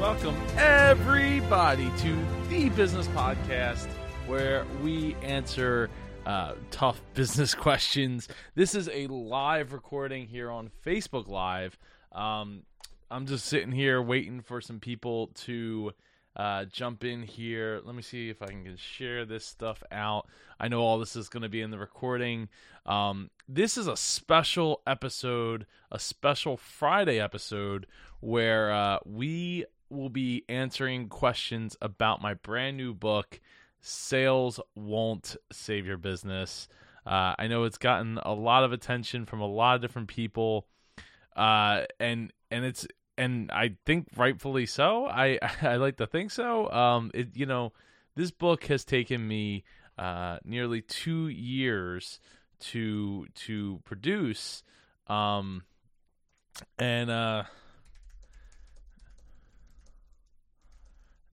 [0.00, 2.18] welcome everybody to
[2.48, 3.86] the Business Podcast,
[4.26, 5.90] where we answer
[6.24, 8.26] uh, tough business questions.
[8.54, 11.76] This is a live recording here on Facebook Live.
[12.12, 12.62] Um,
[13.10, 15.92] I'm just sitting here waiting for some people to
[16.34, 17.82] uh, jump in here.
[17.84, 20.26] Let me see if I can share this stuff out.
[20.58, 22.48] I know all this is going to be in the recording.
[22.86, 27.86] Um, this is a special episode, a special Friday episode
[28.20, 33.40] where uh, we will be answering questions about my brand new book,
[33.80, 36.68] Sales Won't Save Your Business.
[37.06, 40.66] Uh, I know it's gotten a lot of attention from a lot of different people,
[41.34, 42.86] uh, and and it's
[43.16, 45.06] and I think rightfully so.
[45.06, 46.70] I I like to think so.
[46.70, 47.72] Um, it you know,
[48.16, 49.64] this book has taken me
[49.98, 52.20] uh, nearly two years
[52.60, 54.62] to to produce,
[55.06, 55.62] um,
[56.78, 57.10] and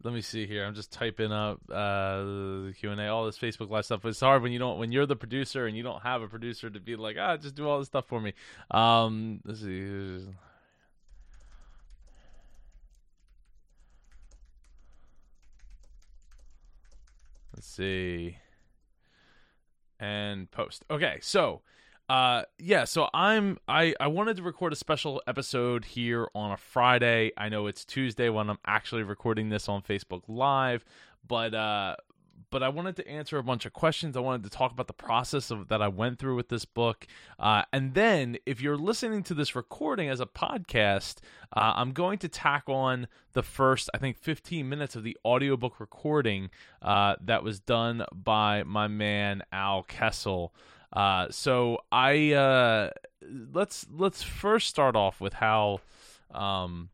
[0.08, 0.66] let me see here.
[0.66, 4.06] I'm just typing up uh, the Q and A, all this Facebook Live stuff.
[4.06, 6.70] It's hard when you don't when you're the producer and you don't have a producer
[6.70, 8.32] to be like, ah, just do all this stuff for me.
[8.72, 10.26] Um, let's see.
[17.54, 18.38] Let's see.
[20.00, 20.86] And post.
[20.90, 21.64] Okay, so
[22.10, 26.58] uh yeah, so I'm I I wanted to record a special episode here on a
[26.58, 27.32] Friday.
[27.38, 30.86] I know it's Tuesday when I'm actually recording this on Facebook Live,
[31.28, 31.96] but uh
[32.50, 34.16] but I wanted to answer a bunch of questions.
[34.16, 37.06] I wanted to talk about the process of that I went through with this book.
[37.38, 41.18] Uh, and then, if you're listening to this recording as a podcast,
[41.56, 45.80] uh, I'm going to tack on the first, I think, 15 minutes of the audiobook
[45.80, 46.50] recording
[46.82, 50.54] uh, that was done by my man Al Kessel.
[50.94, 52.92] Uh, so I uh,
[53.54, 55.82] let's let's first start off with how
[56.32, 56.90] um,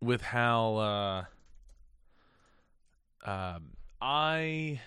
[0.00, 1.24] with how uh,
[3.30, 4.80] um, I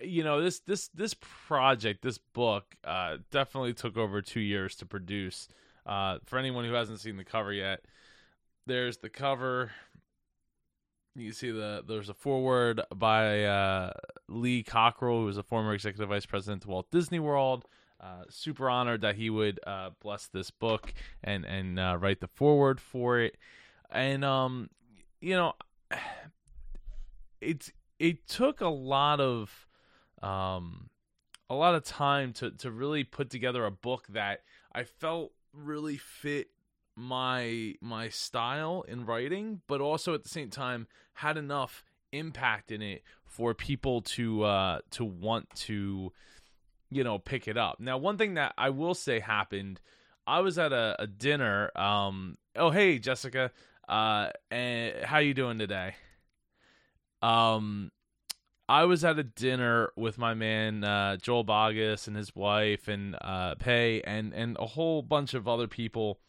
[0.00, 4.86] you know this this this project this book uh, definitely took over two years to
[4.86, 5.48] produce.
[5.86, 7.84] Uh, for anyone who hasn't seen the cover yet
[8.66, 9.72] there's the cover
[11.16, 13.92] you see the there's a foreword by uh,
[14.28, 17.64] lee Cockerell, who was a former executive vice president to walt disney world.
[18.00, 20.92] Uh, super honored that he would uh, bless this book
[21.22, 23.36] and and uh, write the foreword for it.
[23.90, 24.70] And um
[25.20, 25.54] you know
[27.40, 29.66] it's it took a lot of
[30.22, 30.90] um
[31.48, 34.42] a lot of time to to really put together a book that
[34.72, 36.48] I felt really fit
[36.96, 42.80] my my style in writing, but also at the same time had enough impact in
[42.80, 46.12] it for people to uh to want to
[46.90, 47.80] you know pick it up.
[47.80, 49.80] Now, one thing that I will say happened,
[50.26, 51.70] I was at a, a dinner.
[51.76, 53.50] Um, oh hey Jessica,
[53.88, 55.94] uh, and how you doing today?
[57.22, 57.90] Um,
[58.68, 63.16] I was at a dinner with my man uh, Joel Boggess and his wife and
[63.20, 66.20] uh, Pay and and a whole bunch of other people.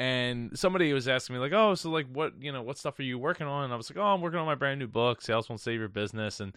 [0.00, 3.02] And somebody was asking me like, "Oh, so like what you know what stuff are
[3.02, 5.20] you working on?" And I was like, "Oh, I'm working on my brand new book,
[5.20, 6.54] Sales Won't Save Your Business." And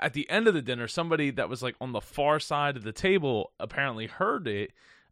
[0.00, 2.84] at the end of the dinner, somebody that was like on the far side of
[2.84, 4.70] the table apparently heard it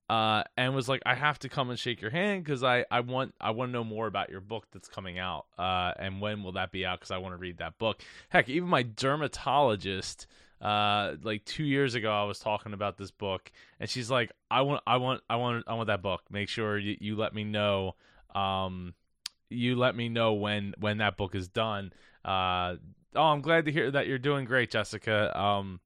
[0.09, 3.01] uh, and was like, "I have to come and shake your hand because I, I
[3.01, 6.45] want I want to know more about your book that's coming out, uh, and when
[6.45, 7.01] will that be out?
[7.01, 8.03] Because I want to read that book.
[8.29, 10.29] Heck, even my dermatologist,
[10.65, 14.63] uh, like two years ago, I was talking about this book, and she's like, "I
[14.63, 16.23] want I want I want I want that book.
[16.31, 17.97] Make sure you, you let me know,
[18.35, 18.95] um,
[19.51, 21.93] you let me know when when that book is done."
[22.25, 22.77] Uh,
[23.15, 25.39] oh, I'm glad to hear that you're doing great, Jessica.
[25.39, 25.81] Um,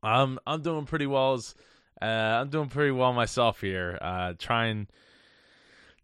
[0.00, 1.56] I'm I'm doing pretty well as
[2.00, 3.98] uh, I'm doing pretty well myself here.
[4.00, 4.86] Uh, trying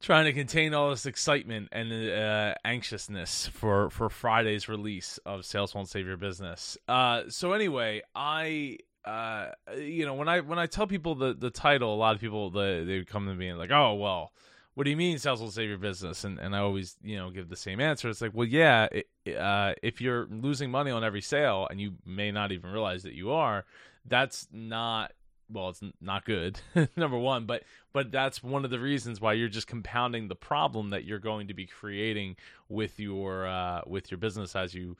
[0.03, 5.75] trying to contain all this excitement and uh, anxiousness for for Friday's release of Sales
[5.75, 6.77] Won't Save Your Business.
[6.89, 11.51] Uh, so anyway, I uh, you know when I when I tell people the the
[11.51, 14.33] title, a lot of people they they come to me and like, oh well.
[14.75, 16.25] What do you mean sales won't save your business?
[16.25, 18.09] And and I always you know give the same answer.
[18.09, 21.93] It's like, well, yeah, it, uh, if you're losing money on every sale and you
[22.07, 23.67] may not even realize that you are,
[24.07, 25.13] that's not
[25.53, 26.61] well it's not good
[26.97, 27.63] number one but
[27.93, 31.49] but that's one of the reasons why you're just compounding the problem that you're going
[31.49, 32.37] to be creating
[32.69, 34.97] with your uh, with your business as you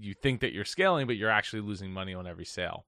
[0.00, 2.84] you think that you're scaling but you're actually losing money on every sale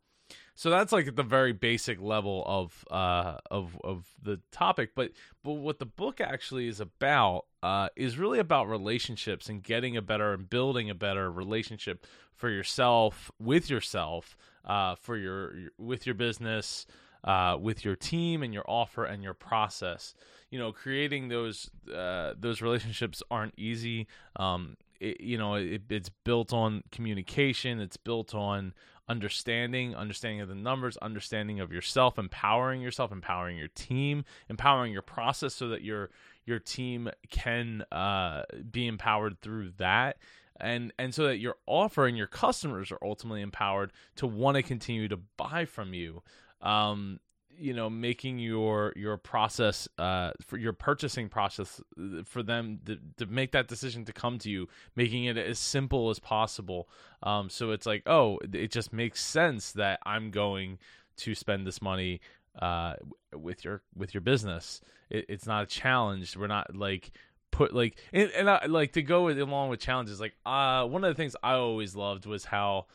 [0.54, 5.10] so that's like the very basic level of uh of of the topic but
[5.42, 10.02] but what the book actually is about uh is really about relationships and getting a
[10.02, 16.14] better and building a better relationship for yourself with yourself uh, for your, with your
[16.14, 16.86] business
[17.24, 20.14] uh, with your team and your offer and your process.
[20.50, 24.06] You know, creating those uh, those relationships aren't easy.
[24.36, 27.80] Um, it, you know, it, it's built on communication.
[27.80, 28.74] It's built on
[29.08, 35.02] understanding, understanding of the numbers, understanding of yourself, empowering yourself, empowering your team, empowering your
[35.02, 36.10] process, so that your
[36.46, 40.16] your team can uh, be empowered through that.
[40.60, 44.62] And and so that your offer and your customers are ultimately empowered to want to
[44.62, 46.22] continue to buy from you.
[46.62, 47.20] Um
[47.58, 52.98] you know making your your process uh for your purchasing process uh, for them to,
[53.16, 56.88] to make that decision to come to you making it as simple as possible.
[57.22, 60.78] Um so it's like oh it just makes sense that i'm going
[61.16, 62.20] to spend this money
[62.60, 62.94] uh
[63.34, 64.80] with your with your business.
[65.10, 66.36] It, it's not a challenge.
[66.36, 67.12] We're not like
[67.54, 71.08] put like and, and I, like to go along with challenges like uh one of
[71.08, 72.86] the things i always loved was how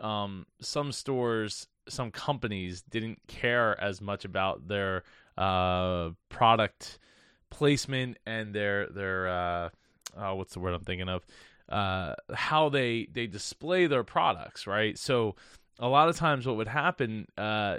[0.00, 5.02] um some stores some companies didn't care as much about their
[5.36, 6.98] uh product
[7.50, 9.68] placement and their their uh
[10.16, 11.24] oh, what's the word i'm thinking of?
[11.68, 14.98] Uh how they they display their products right?
[14.98, 15.36] So
[15.78, 17.78] a lot of times what would happen uh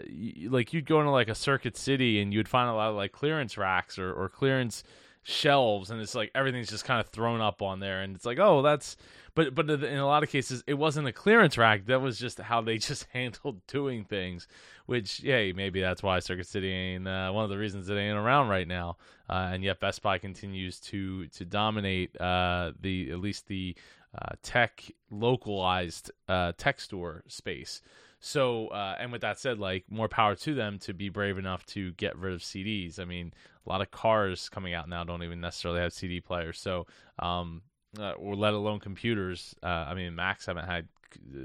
[0.50, 3.12] like you'd go into like a circuit city and you'd find a lot of like
[3.12, 4.84] clearance racks or, or clearance
[5.24, 8.40] shelves and it's like everything's just kind of thrown up on there and it's like
[8.40, 8.98] oh that's
[9.36, 11.86] but but in a lot of cases it wasn't a clearance rack.
[11.86, 14.48] That was just how they just handled doing things
[14.86, 18.18] which yeah maybe that's why circuit city ain't uh, one of the reasons it ain't
[18.18, 18.98] around right now.
[19.30, 23.76] Uh, and yet best buy continues to to dominate uh, the at least the
[24.18, 27.82] uh, tech localized uh, tech store space.
[28.20, 31.66] So, uh, and with that said, like more power to them to be brave enough
[31.68, 32.98] to get rid of CDs.
[32.98, 33.34] I mean,
[33.66, 36.60] a lot of cars coming out now don't even necessarily have CD players.
[36.60, 36.88] So,
[37.20, 37.62] um,
[38.00, 39.56] uh, or let alone computers.
[39.62, 40.88] Uh, I mean, Macs haven't had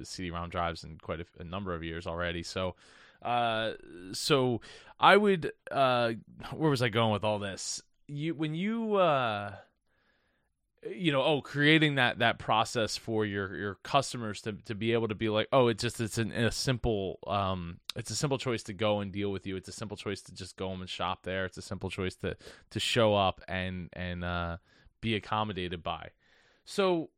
[0.03, 2.43] CD-ROM drives in quite a, a number of years already.
[2.43, 2.75] So,
[3.23, 3.73] uh,
[4.13, 4.61] so
[4.99, 6.13] I would, uh,
[6.53, 7.83] where was I going with all this?
[8.07, 9.53] You when you uh
[10.91, 15.09] you know oh creating that that process for your your customers to to be able
[15.09, 18.63] to be like oh it's just it's an, a simple um it's a simple choice
[18.65, 19.57] to go and deal with you.
[19.57, 21.45] It's a simple choice to just go home and shop there.
[21.45, 22.37] It's a simple choice to
[22.71, 24.59] to show up and and uh
[25.01, 26.11] be accommodated by.
[26.65, 27.11] So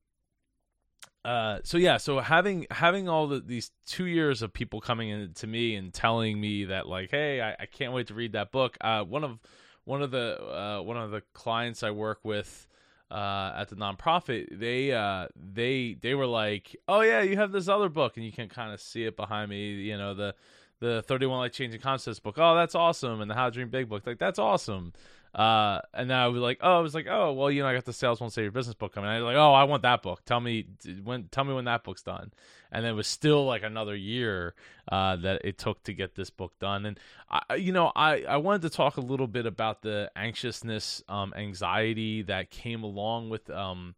[1.23, 5.35] uh so yeah so having having all the, these two years of people coming in
[5.35, 8.53] to me and telling me that like hey I, I can't wait to read that
[8.53, 9.39] book uh one of
[9.85, 12.67] one of the uh one of the clients i work with
[13.11, 17.69] uh, at the nonprofit, they uh, they they were like, "Oh yeah, you have this
[17.69, 19.73] other book, and you can kind of see it behind me.
[19.75, 20.35] You know the
[20.79, 22.37] the 31 Life Changing Concepts book.
[22.39, 24.07] Oh, that's awesome, and the How to Dream Big book.
[24.07, 24.93] Like that's awesome."
[25.35, 27.75] Uh, and then I was like, oh, I was like, oh, well, you know, I
[27.75, 29.09] got the Sales Won't Save Your Business book coming.
[29.09, 30.25] I was like, oh, I want that book.
[30.25, 30.67] Tell me
[31.05, 32.33] when, tell me when that book's done.
[32.73, 34.55] And then it was still like another year
[34.91, 36.87] uh, that it took to get this book done.
[36.87, 37.01] And
[37.31, 41.33] I, you know, I I wanted to talk a little bit about the anxiousness, um,
[41.37, 43.95] anxiety that came along with um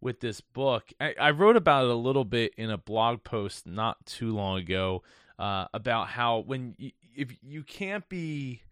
[0.00, 0.92] with this book.
[1.00, 4.58] I, I wrote about it a little bit in a blog post not too long
[4.58, 5.02] ago
[5.38, 8.62] uh, about how when y- if you can't be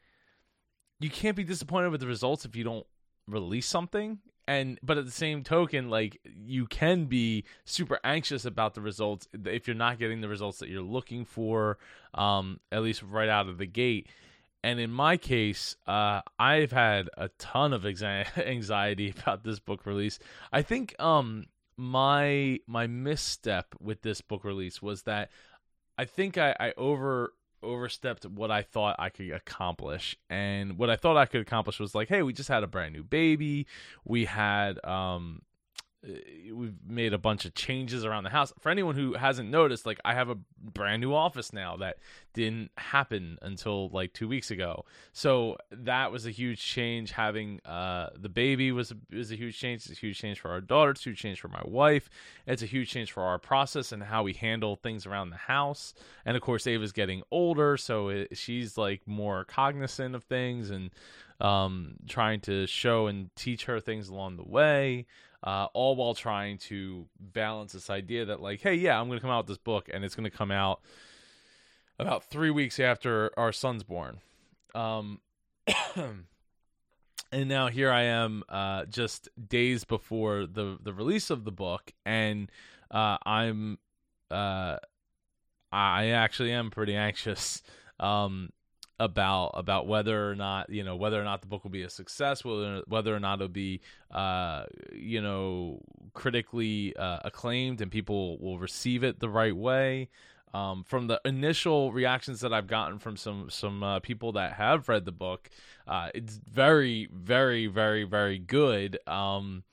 [1.01, 2.87] you can't be disappointed with the results if you don't
[3.29, 4.19] release something.
[4.49, 9.27] And but at the same token like you can be super anxious about the results
[9.45, 11.79] if you're not getting the results that you're looking for
[12.15, 14.09] um at least right out of the gate.
[14.63, 17.85] And in my case uh i've had a ton of
[18.37, 20.21] anxiety about this book release.
[20.53, 25.31] I think um my my misstep with this book release was that
[25.99, 27.35] i think i i over
[27.67, 30.17] overstepped what I thought I could accomplish.
[30.31, 32.95] And what I thought I could accomplish was like, hey, we just had a brand
[32.95, 33.67] new baby.
[34.05, 35.43] We had um
[36.53, 38.53] we've made a bunch of changes around the house.
[38.61, 41.99] For anyone who hasn't noticed, like I have a brand new office now that
[42.33, 44.85] didn't happen until like two weeks ago.
[45.13, 47.13] So that was a huge change.
[47.13, 49.83] Having uh, the baby was was a huge change.
[49.83, 50.93] It's a huge change for our daughter.
[50.93, 52.09] It's a huge change for my wife.
[52.47, 55.95] It's a huge change for our process and how we handle things around the house.
[56.25, 60.91] And of course, Ava's getting older, so it, she's like more cognizant of things and
[61.41, 65.07] um, trying to show and teach her things along the way
[65.43, 69.23] uh, all while trying to balance this idea that like, hey, yeah, I'm going to
[69.23, 70.81] come out with this book, and it's going to come out
[71.99, 74.21] about three weeks after our son's born.
[74.75, 75.21] Um,
[75.97, 81.93] and now here I am, uh, just days before the the release of the book,
[82.05, 82.51] and
[82.91, 83.79] uh, I'm
[84.31, 84.77] uh,
[85.73, 87.63] I actually am pretty anxious.
[87.99, 88.51] Um,
[88.99, 91.91] about about whether or not you know whether or not the book will be a
[91.91, 95.81] success, whether whether or not it'll be uh, you know
[96.15, 100.09] critically uh, acclaimed and people will receive it the right way.
[100.55, 104.89] um, from the initial reactions that I've gotten from some some uh, people that have
[104.89, 105.51] read the book,
[105.87, 108.99] uh, it's very, very, very, very good.
[109.07, 109.65] Um,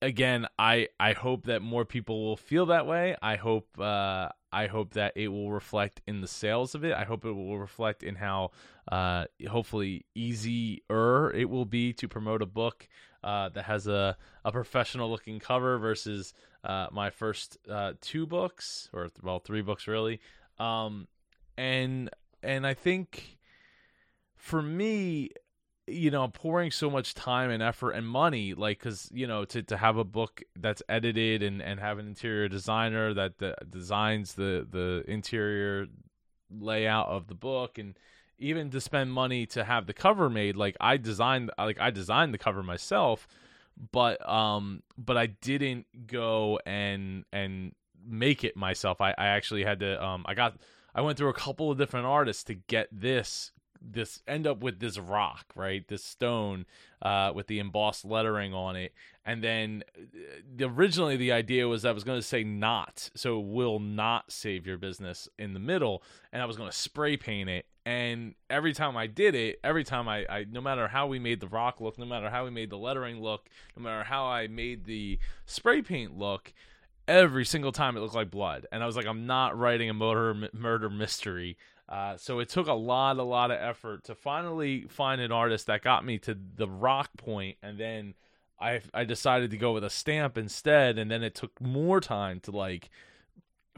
[0.00, 3.16] again, I I hope that more people will feel that way.
[3.22, 6.94] I hope uh, I hope that it will reflect in the sales of it.
[6.94, 8.52] I hope it will reflect in how
[8.90, 12.88] uh, hopefully easier it will be to promote a book
[13.22, 16.32] uh, that has a, a professional looking cover versus
[16.64, 20.20] uh, my first uh, two books or well three books really.
[20.58, 21.08] Um,
[21.56, 22.10] and
[22.42, 23.38] and I think
[24.36, 25.30] for me
[25.88, 29.62] you know pouring so much time and effort and money like because you know to,
[29.62, 34.34] to have a book that's edited and, and have an interior designer that, that designs
[34.34, 35.86] the the interior
[36.50, 37.98] layout of the book and
[38.38, 42.32] even to spend money to have the cover made like i designed like i designed
[42.32, 43.26] the cover myself
[43.92, 47.72] but um but i didn't go and and
[48.08, 49.00] make it myself.
[49.00, 50.56] I i actually had to um i got
[50.94, 54.80] i went through a couple of different artists to get this this end up with
[54.80, 55.86] this rock, right?
[55.86, 56.66] This stone
[57.02, 58.92] uh, with the embossed lettering on it,
[59.24, 63.78] and then uh, originally the idea was I was going to say "not," so will
[63.78, 67.66] not save your business in the middle, and I was going to spray paint it.
[67.86, 71.40] And every time I did it, every time I, I, no matter how we made
[71.40, 74.46] the rock look, no matter how we made the lettering look, no matter how I
[74.46, 76.52] made the spray paint look,
[77.08, 79.94] every single time it looked like blood and i was like i'm not writing a
[79.94, 81.56] murder murder mystery
[81.88, 85.66] uh, so it took a lot, a lot of effort to finally find an artist
[85.66, 88.14] that got me to the rock point, and then
[88.60, 92.40] I I decided to go with a stamp instead, and then it took more time
[92.40, 92.90] to like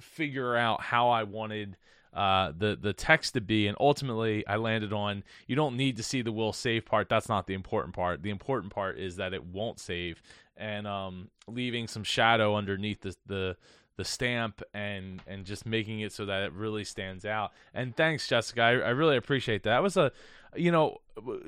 [0.01, 1.77] figure out how I wanted
[2.13, 6.03] uh, the the text to be, and ultimately I landed on you don't need to
[6.03, 7.09] see the will save part.
[7.09, 8.23] That's not the important part.
[8.23, 10.21] The important part is that it won't save,
[10.57, 13.57] and um, leaving some shadow underneath the the
[14.01, 17.53] the stamp and and just making it so that it really stands out.
[17.75, 18.63] And thanks, Jessica.
[18.63, 19.73] I, I really appreciate that.
[19.73, 20.11] That was a
[20.57, 20.97] you know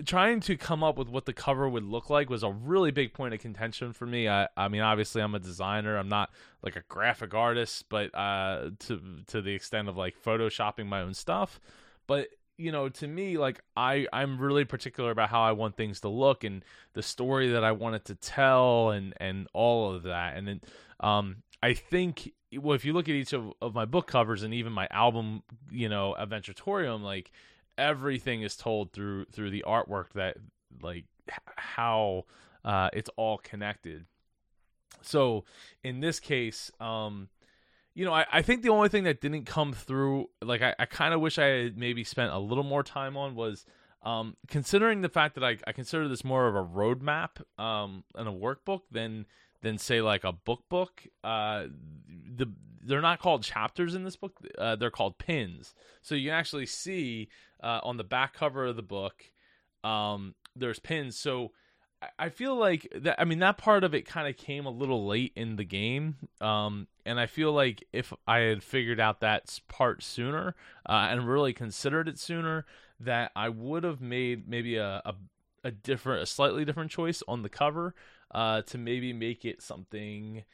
[0.04, 3.14] trying to come up with what the cover would look like was a really big
[3.14, 4.28] point of contention for me.
[4.28, 5.96] I I mean obviously I'm a designer.
[5.96, 6.30] I'm not
[6.62, 11.14] like a graphic artist, but uh to to the extent of like photoshopping my own
[11.14, 11.58] stuff.
[12.06, 12.28] But
[12.62, 16.08] you know to me like i i'm really particular about how i want things to
[16.08, 16.64] look and
[16.94, 20.60] the story that i wanted to tell and and all of that and then
[21.00, 24.52] um i think well, if you look at each of, of my book covers and
[24.52, 27.32] even my album, you know, Adventuratorium, like
[27.78, 30.36] everything is told through through the artwork that
[30.82, 31.04] like
[31.56, 32.24] how
[32.64, 34.04] uh, it's all connected.
[35.00, 35.44] So
[35.82, 37.28] in this case, um,
[37.94, 40.86] you know, I, I think the only thing that didn't come through, like I, I
[40.86, 43.66] kind of wish I had maybe spent a little more time on was
[44.02, 48.28] um, considering the fact that I, I consider this more of a roadmap um, and
[48.28, 49.26] a workbook than
[49.60, 51.06] than say like a book book.
[51.22, 51.66] Uh,
[52.36, 52.46] the
[52.84, 55.74] they're not called chapters in this book; uh, they're called pins.
[56.00, 57.28] So you can actually see
[57.62, 59.22] uh, on the back cover of the book,
[59.84, 61.16] um, there's pins.
[61.16, 61.52] So
[62.18, 63.20] I feel like that.
[63.20, 66.16] I mean, that part of it kind of came a little late in the game,
[66.40, 70.54] um, and I feel like if I had figured out that part sooner
[70.86, 72.66] uh, and really considered it sooner,
[73.00, 75.14] that I would have made maybe a, a
[75.64, 77.94] a different, a slightly different choice on the cover
[78.32, 80.44] uh, to maybe make it something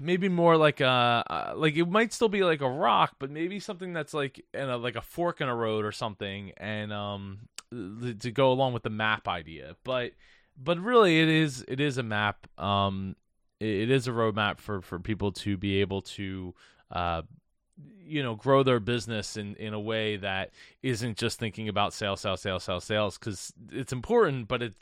[0.00, 3.58] maybe more like a uh, like it might still be like a rock but maybe
[3.58, 7.48] something that's like in a, like a fork in a road or something and um
[7.70, 9.76] to go along with the map idea.
[9.84, 10.12] But
[10.56, 13.16] but really it is it is a map um
[13.60, 16.54] it is a roadmap for for people to be able to
[16.90, 17.22] uh
[18.04, 20.50] you know grow their business in in a way that
[20.82, 24.76] isn't just thinking about sales sales sales sales sales because it's important but it's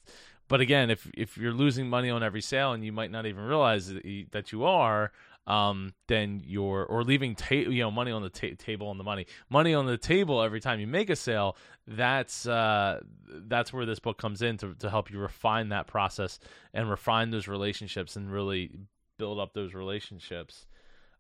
[0.49, 3.43] but again, if if you're losing money on every sale and you might not even
[3.45, 3.93] realize
[4.33, 5.13] that you are,
[5.47, 9.05] um, then you're or leaving ta- you know money on the ta- table on the
[9.05, 11.57] money money on the table every time you make a sale.
[11.87, 16.39] That's uh, that's where this book comes in to to help you refine that process
[16.73, 18.71] and refine those relationships and really
[19.19, 20.67] build up those relationships.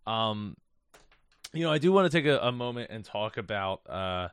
[0.07, 0.57] Um,
[1.53, 4.29] you know, I do want to take a, a moment and talk about uh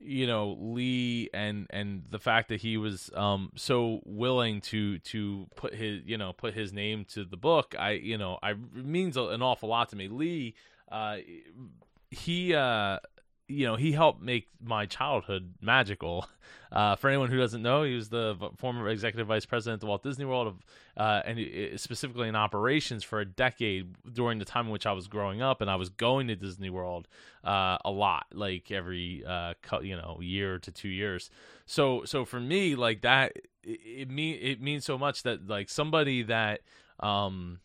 [0.00, 5.46] you know Lee and and the fact that he was um so willing to to
[5.56, 9.16] put his you know put his name to the book I you know I means
[9.16, 10.08] an awful lot to me.
[10.08, 10.54] Lee
[10.90, 11.18] uh
[12.10, 12.98] he uh
[13.48, 16.28] you know, he helped make my childhood magical.
[16.72, 20.02] Uh, for anyone who doesn't know, he was the former executive vice president of Walt
[20.02, 20.54] Disney World, of,
[20.96, 25.06] uh, and specifically in operations for a decade during the time in which I was
[25.06, 27.06] growing up, and I was going to Disney World
[27.44, 31.30] uh, a lot, like every uh, you know year to two years.
[31.66, 35.70] So, so for me, like that, it, it mean it means so much that like
[35.70, 36.62] somebody that
[36.98, 37.60] um,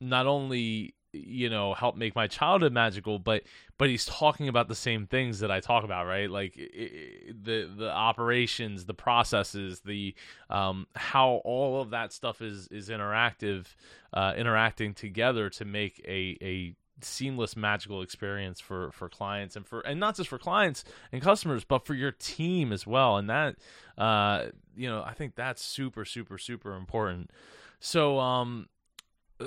[0.00, 3.42] not only you know help make my childhood magical but
[3.78, 6.30] but he's talking about the same things that i talk about right?
[6.30, 10.14] Like it, the the operations the processes the
[10.48, 13.66] um how all of that stuff is is interactive
[14.12, 19.80] uh interacting together to make a a seamless magical experience for for clients and for
[19.80, 23.16] and not just for clients and customers but for your team as well.
[23.16, 23.56] And that
[23.96, 27.30] uh you know i think that's super super super important.
[27.80, 28.68] So um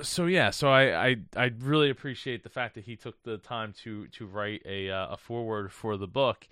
[0.01, 3.73] so yeah, so I, I I really appreciate the fact that he took the time
[3.83, 6.47] to to write a uh, a foreword for the book.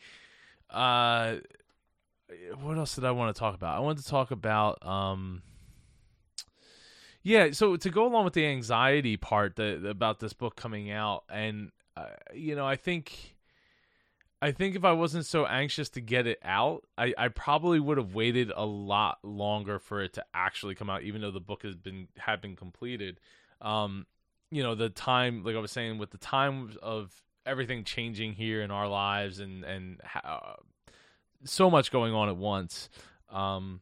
[0.69, 1.37] Uh,
[2.61, 3.75] what else did I want to talk about?
[3.75, 5.41] I wanted to talk about um.
[7.23, 11.23] Yeah, so to go along with the anxiety part that about this book coming out,
[11.29, 13.30] and uh, you know, I think
[14.41, 17.97] I think if I wasn't so anxious to get it out, I, I probably would
[17.97, 21.61] have waited a lot longer for it to actually come out, even though the book
[21.61, 23.19] has been had been completed.
[23.61, 24.07] Um,
[24.49, 27.13] you know, the time, like I was saying, with the time of
[27.45, 30.53] everything changing here in our lives and and uh,
[31.43, 32.89] so much going on at once.
[33.29, 33.81] Um,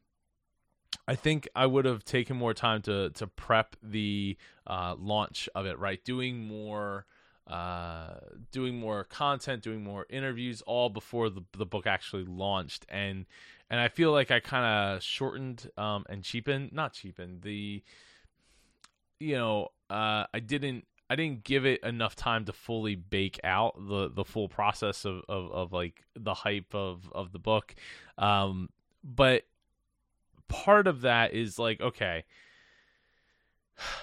[1.08, 4.38] I think I would have taken more time to to prep the
[4.68, 6.04] uh, launch of it, right?
[6.04, 7.06] Doing more
[7.50, 8.20] uh,
[8.52, 13.26] doing more content, doing more interviews, all before the the book actually launched, and
[13.70, 17.84] and I feel like I kind of shortened um, and cheapened, not cheapened the,
[19.20, 23.76] you know, uh, I didn't I didn't give it enough time to fully bake out
[23.80, 27.74] the the full process of of, of like the hype of of the book,
[28.20, 28.70] um,
[29.04, 29.44] but
[30.48, 32.26] part of that is like okay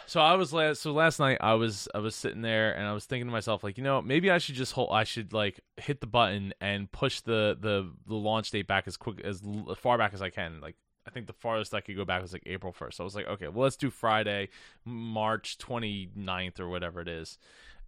[0.07, 2.93] so I was last so last night I was I was sitting there and I
[2.93, 5.61] was thinking to myself like you know maybe I should just hold I should like
[5.77, 9.43] hit the button and push the the the launch date back as quick as,
[9.77, 12.33] far back as I can like I think the farthest I could go back was
[12.33, 12.95] like April 1st.
[12.95, 14.49] So I was like okay well let's do Friday
[14.85, 17.39] March 29th or whatever it is.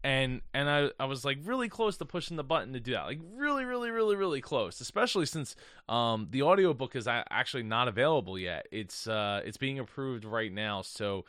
[0.04, 3.07] And and I I was like really close to pushing the button to do that.
[3.07, 5.57] Like really really really really close, especially since
[5.88, 8.66] um the audiobook is actually not available yet.
[8.71, 10.83] It's uh it's being approved right now.
[10.83, 11.25] So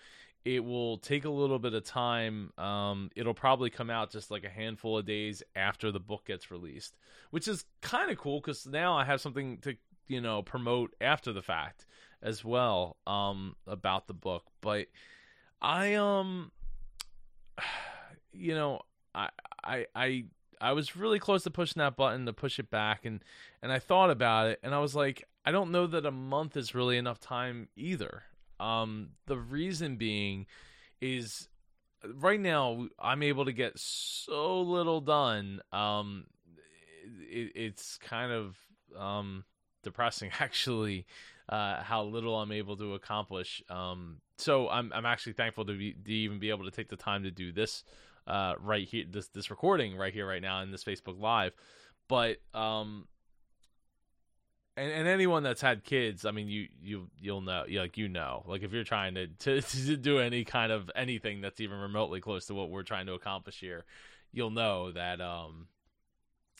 [0.45, 2.51] it will take a little bit of time.
[2.57, 6.49] Um, it'll probably come out just like a handful of days after the book gets
[6.49, 6.97] released,
[7.31, 9.75] which is kind of cool because now I have something to
[10.07, 11.85] you know promote after the fact
[12.21, 14.43] as well um, about the book.
[14.61, 14.87] But
[15.61, 16.51] I um,
[18.31, 18.81] you know,
[19.13, 19.29] I
[19.63, 20.25] I I
[20.61, 23.23] I was really close to pushing that button to push it back, and
[23.61, 26.57] and I thought about it, and I was like, I don't know that a month
[26.57, 28.23] is really enough time either.
[28.59, 30.45] Um, the reason being
[31.01, 31.47] is
[32.15, 35.61] right now I'm able to get so little done.
[35.71, 36.25] Um,
[37.29, 38.57] it, it's kind of
[38.97, 39.43] um,
[39.83, 41.05] depressing actually
[41.47, 43.63] uh, how little I'm able to accomplish.
[43.69, 46.95] Um, so I'm I'm actually thankful to, be, to even be able to take the
[46.95, 47.83] time to do this
[48.27, 51.53] uh, right here, this this recording right here, right now in this Facebook Live.
[52.07, 53.07] But um,
[54.79, 58.43] and, and anyone that's had kids, I mean, you you you'll know, like you know,
[58.47, 62.21] like if you're trying to, to to do any kind of anything that's even remotely
[62.21, 63.83] close to what we're trying to accomplish here,
[64.31, 65.67] you'll know that um,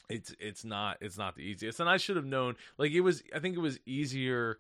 [0.10, 1.80] it's it's not it's not the easiest.
[1.80, 4.58] And I should have known, like it was, I think it was easier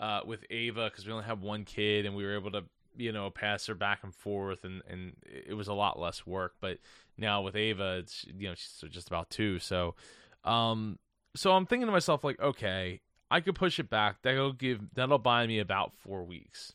[0.00, 2.64] uh, with Ava because we only have one kid and we were able to
[2.96, 6.54] you know pass her back and forth and and it was a lot less work.
[6.60, 6.78] But
[7.16, 9.94] now with Ava, it's you know she's just about two, so
[10.44, 10.98] um
[11.36, 14.22] so I'm thinking to myself like, okay, I could push it back.
[14.22, 16.72] That'll give that'll buy me about four weeks.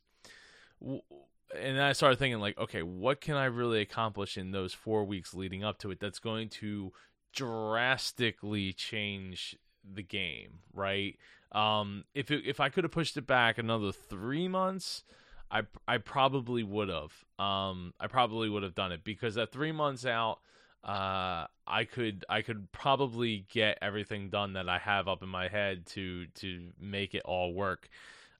[0.82, 5.34] And I started thinking like, okay, what can I really accomplish in those four weeks
[5.34, 6.93] leading up to it that's going to
[7.34, 11.17] drastically change the game, right?
[11.52, 15.04] Um, if it, if I could have pushed it back another three months,
[15.50, 17.12] I I probably would have.
[17.38, 20.39] Um, I probably would have done it because at three months out,
[20.84, 25.48] uh, I could I could probably get everything done that I have up in my
[25.48, 27.89] head to to make it all work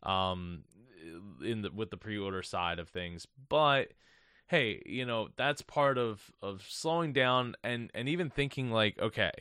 [0.04, 0.64] um
[1.44, 3.28] in the with the pre-order side of things.
[3.50, 3.90] But
[4.48, 9.32] hey you know that's part of of slowing down and and even thinking like okay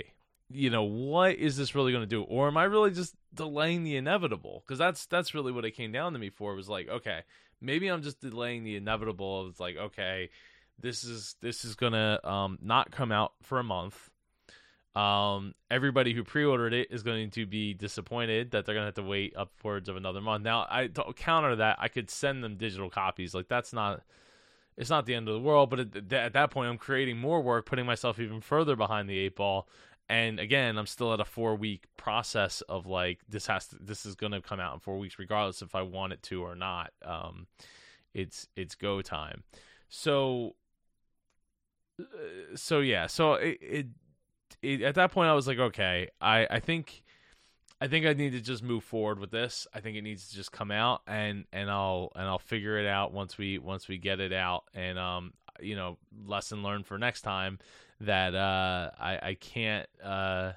[0.51, 2.23] you know what is this really going to do?
[2.23, 4.63] Or am i really just delaying the inevitable?
[4.67, 7.23] Because that's that's really what it came down to me for was like okay
[7.61, 10.31] maybe i'm just delaying the inevitable it's like okay
[10.81, 14.11] this is this is gonna um, not come out for a month.
[14.97, 19.03] Um, everybody who pre-ordered it is going to be disappointed that they're gonna have to
[19.03, 20.45] wait upwards of another month.
[20.45, 23.35] Now, I to counter that, I could send them digital copies.
[23.35, 24.03] Like that's not
[24.77, 25.71] it's not the end of the world.
[25.71, 29.19] But at, at that point, I'm creating more work, putting myself even further behind the
[29.19, 29.69] eight ball.
[30.09, 34.05] And again, I'm still at a four week process of like this has to, this
[34.05, 36.57] is going to come out in four weeks, regardless if I want it to or
[36.57, 36.93] not.
[37.05, 37.47] Um,
[38.15, 39.45] it's it's go time.
[39.89, 40.57] So
[42.55, 43.87] so yeah, so it, it,
[44.63, 47.03] it at that point I was like, okay, I I think
[47.81, 49.67] I think I need to just move forward with this.
[49.73, 52.87] I think it needs to just come out and and I'll and I'll figure it
[52.87, 56.99] out once we once we get it out and um you know lesson learned for
[56.99, 57.59] next time
[58.01, 60.53] that uh I I can't uh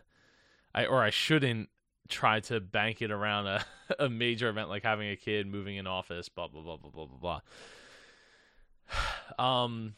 [0.75, 1.69] I or I shouldn't
[2.09, 3.65] try to bank it around a,
[3.99, 7.05] a major event like having a kid moving in office blah blah blah blah blah
[7.05, 7.39] blah
[9.37, 9.95] blah um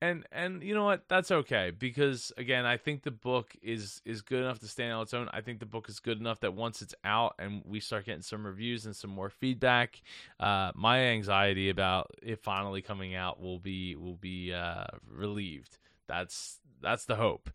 [0.00, 1.08] and and you know what?
[1.08, 5.02] That's okay because again i think the book is is good enough to stand on
[5.02, 5.28] its own.
[5.32, 8.22] I think the book is good enough that once it's out and we start getting
[8.22, 10.00] some reviews and some more feedback
[10.38, 15.78] uh, my anxiety about it finally coming out will be will be uh, relieved.
[16.06, 17.50] That's that's the hope.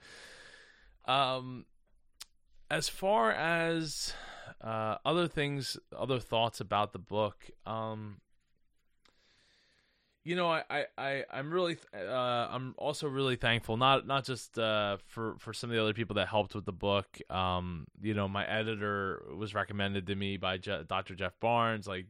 [1.05, 1.65] Um
[2.69, 4.13] as far as
[4.61, 8.17] uh, other things other thoughts about the book um
[10.25, 14.97] you know, I, I, I'm really, uh, I'm also really thankful, not not just uh,
[15.07, 17.19] for for some of the other people that helped with the book.
[17.29, 21.15] Um, you know, my editor was recommended to me by Je- Dr.
[21.15, 21.87] Jeff Barnes.
[21.87, 22.05] Like,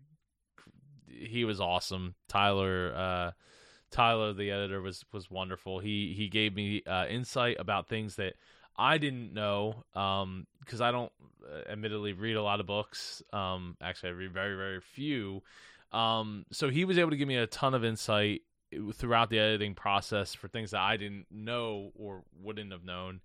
[1.07, 2.13] he was awesome.
[2.27, 3.31] Tyler, uh,
[3.89, 5.79] Tyler, the editor, was was wonderful.
[5.79, 8.33] He he gave me uh, insight about things that
[8.77, 11.11] I didn't know um, because I don't,
[11.51, 13.23] uh, admittedly, read a lot of books.
[13.33, 15.41] Um, actually, I read very very few.
[15.93, 18.41] Um, so he was able to give me a ton of insight
[18.95, 23.21] throughout the editing process for things that I didn't know or wouldn't have known.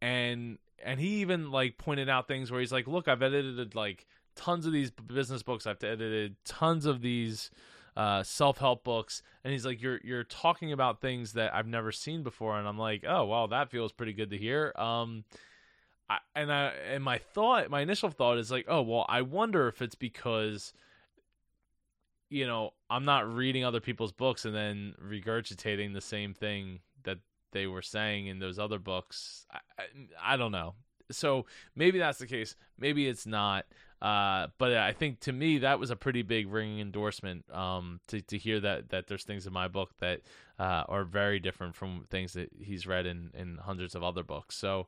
[0.00, 4.06] And and he even like pointed out things where he's like, "Look, I've edited like
[4.36, 5.66] tons of these business books.
[5.66, 7.50] I've edited tons of these
[7.96, 12.22] uh, self-help books." And he's like, "You're you're talking about things that I've never seen
[12.22, 15.24] before." And I'm like, "Oh, well, that feels pretty good to hear." Um
[16.10, 19.66] I, and I and my thought, my initial thought is like, "Oh, well, I wonder
[19.66, 20.72] if it's because
[22.30, 27.18] you know, I'm not reading other people's books and then regurgitating the same thing that
[27.52, 29.46] they were saying in those other books.
[29.50, 30.74] I, I, I don't know.
[31.10, 32.54] So maybe that's the case.
[32.78, 33.64] Maybe it's not.
[34.00, 37.44] Uh, but I think to me that was a pretty big ringing endorsement.
[37.52, 40.20] Um, to to hear that that there's things in my book that
[40.58, 44.54] uh, are very different from things that he's read in in hundreds of other books.
[44.56, 44.86] So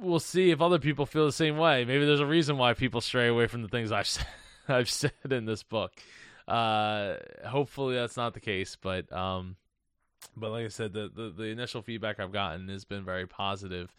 [0.00, 1.84] we'll see if other people feel the same way.
[1.84, 4.26] Maybe there's a reason why people stray away from the things I've said.
[4.74, 5.92] I've said in this book.
[6.46, 9.56] Uh, hopefully that's not the case, but um,
[10.36, 13.94] but like I said, the, the the initial feedback I've gotten has been very positive.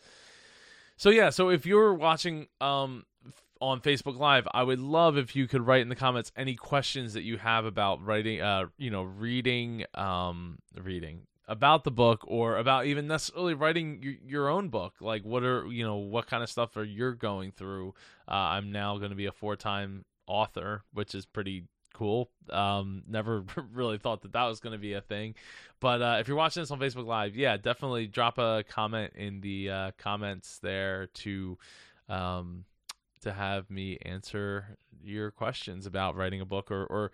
[0.97, 3.05] So yeah, so if you're watching um
[3.61, 7.13] on Facebook Live, I would love if you could write in the comments any questions
[7.13, 12.57] that you have about writing, uh, you know, reading, um, reading about the book or
[12.57, 14.93] about even necessarily writing your, own book.
[15.01, 17.95] Like, what are you know, what kind of stuff are you going through?
[18.27, 22.29] Uh, I'm now going to be a four time author, which is pretty cool.
[22.49, 25.35] Um, never really thought that that was going to be a thing.
[25.79, 29.41] But uh, if you're watching this on Facebook Live, yeah, definitely drop a comment in
[29.41, 31.57] the uh, comments there to
[32.07, 32.65] um,
[33.21, 37.11] to have me answer your questions about writing a book or or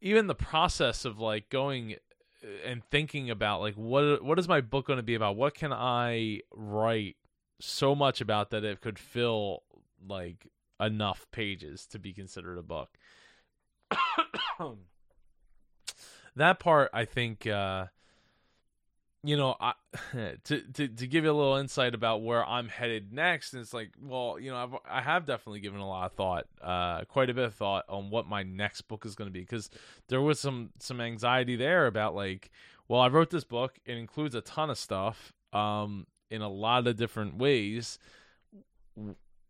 [0.00, 1.96] even the process of like going
[2.42, 5.36] uh, and thinking about like what what is my book going to be about?
[5.36, 7.16] What can I write
[7.60, 9.62] so much about that it could fill
[10.06, 10.48] like
[10.80, 12.90] enough pages to be considered a book.
[16.36, 17.86] that part, I think, uh,
[19.22, 19.72] you know, I,
[20.44, 23.72] to, to to give you a little insight about where I'm headed next, and it's
[23.72, 27.30] like, well, you know, I've I have definitely given a lot of thought, uh, quite
[27.30, 29.70] a bit of thought on what my next book is going to be, because
[30.08, 32.50] there was some some anxiety there about like,
[32.86, 36.86] well, I wrote this book, it includes a ton of stuff, um, in a lot
[36.86, 37.98] of different ways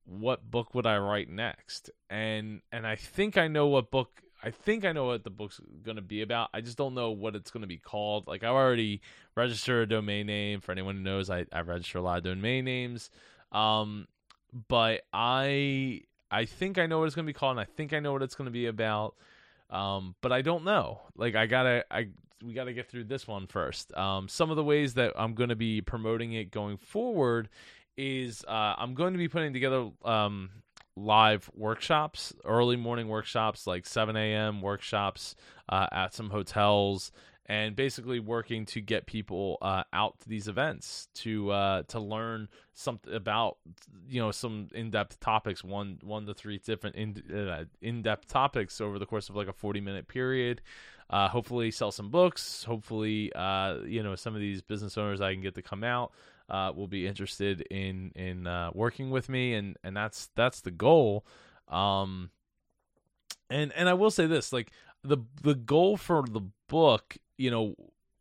[0.07, 1.91] what book would I write next?
[2.11, 5.59] And and I think I know what book I think I know what the book's
[5.83, 6.51] going to be about.
[6.53, 8.27] I just don't know what it's going to be called.
[8.27, 9.01] Like I already
[9.35, 10.61] registered a domain name.
[10.61, 13.11] For anyone who knows, I I register a lot of domain names.
[13.53, 14.07] Um,
[14.69, 17.95] but I I think I know what it's going to be called, and I think
[17.95, 19.15] I know what it's going to be about.
[19.71, 21.01] Um, but I don't know.
[21.17, 22.09] Like I gotta I
[22.45, 23.97] we gotta get through this one first.
[23.97, 27.49] Um, some of the ways that I'm going to be promoting it going forward
[27.97, 30.51] is uh, I'm going to be putting together um,
[30.97, 34.61] live workshops, early morning workshops, like 7 a.m.
[34.61, 35.35] workshops
[35.69, 37.13] uh, at some hotels,
[37.47, 42.49] and basically working to get people uh, out to these events to uh, to learn
[42.73, 43.59] something about
[44.09, 48.29] you know some in depth topics, one one to three different in uh, in depth
[48.29, 50.63] topics over the course of like a 40 minute period.
[51.11, 52.65] Uh, hopefully, sell some books.
[52.65, 53.31] Hopefully,
[53.87, 56.13] you know some of these business owners I can get to come out
[56.49, 60.71] uh, will be interested in in uh, working with me, and and that's that's the
[60.71, 61.25] goal.
[61.69, 62.31] Um,
[63.51, 64.71] and and I will say this, like
[65.03, 67.75] the the goal for the book you know,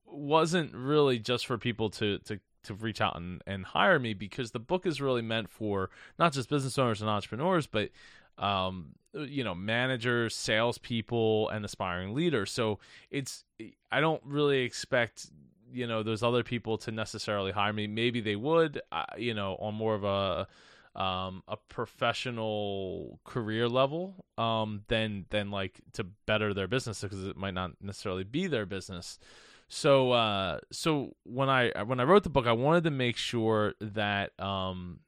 [0.05, 4.51] wasn't really just for people to to to reach out and, and hire me because
[4.51, 7.89] the book is really meant for not just business owners and entrepreneurs, but
[8.38, 12.51] um, you know, managers, salespeople, and aspiring leaders.
[12.51, 12.79] So
[13.12, 13.43] it's
[13.91, 15.27] I don't really expect
[15.73, 17.88] you know those other people to necessarily hire me.
[17.88, 20.47] Maybe they would, uh, you know, on more of a
[20.95, 27.36] um, a professional career level um, than than like to better their business because it
[27.36, 29.19] might not necessarily be their business.
[29.67, 33.73] So uh, so when I when I wrote the book, I wanted to make sure
[33.81, 34.99] that um,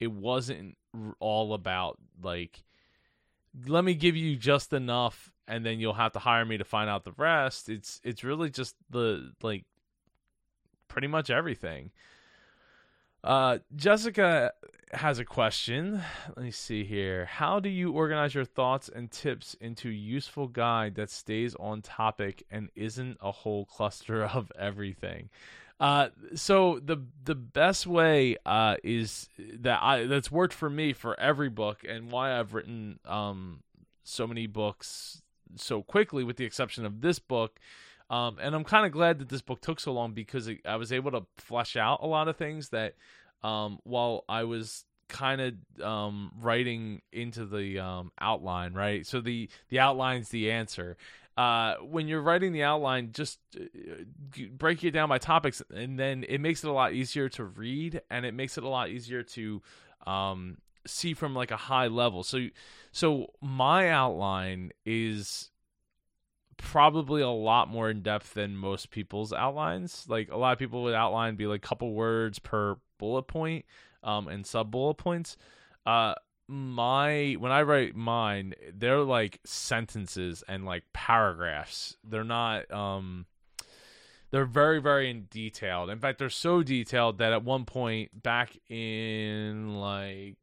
[0.00, 0.78] it wasn't
[1.20, 2.64] all about like
[3.66, 6.90] let me give you just enough and then you'll have to hire me to find
[6.90, 7.68] out the rest.
[7.68, 9.64] It's it's really just the like
[10.96, 11.90] pretty much everything.
[13.22, 14.54] Uh, Jessica
[14.92, 16.00] has a question.
[16.28, 17.26] Let me see here.
[17.26, 21.82] How do you organize your thoughts and tips into a useful guide that stays on
[21.82, 25.28] topic and isn't a whole cluster of everything?
[25.78, 31.20] Uh, so the the best way uh, is that I that's worked for me for
[31.20, 33.60] every book and why I've written um
[34.02, 35.20] so many books
[35.56, 37.60] so quickly, with the exception of this book.
[38.08, 40.76] Um, and I'm kind of glad that this book took so long because it, I
[40.76, 42.94] was able to flesh out a lot of things that
[43.42, 49.06] um, while I was kind of um, writing into the um, outline, right?
[49.06, 50.96] So the the outline's the answer.
[51.36, 53.60] Uh, when you're writing the outline, just uh,
[54.52, 58.00] break it down by topics, and then it makes it a lot easier to read,
[58.10, 59.60] and it makes it a lot easier to
[60.06, 62.22] um, see from like a high level.
[62.22, 62.46] So,
[62.90, 65.50] so my outline is
[66.56, 70.06] probably a lot more in depth than most people's outlines.
[70.08, 73.64] Like a lot of people would outline be like a couple words per bullet point,
[74.02, 75.36] um, and sub bullet points.
[75.84, 76.14] Uh,
[76.48, 81.96] my when I write mine, they're like sentences and like paragraphs.
[82.04, 83.26] They're not um
[84.30, 85.90] they're very very in detailed.
[85.90, 90.36] In fact, they're so detailed that at one point back in like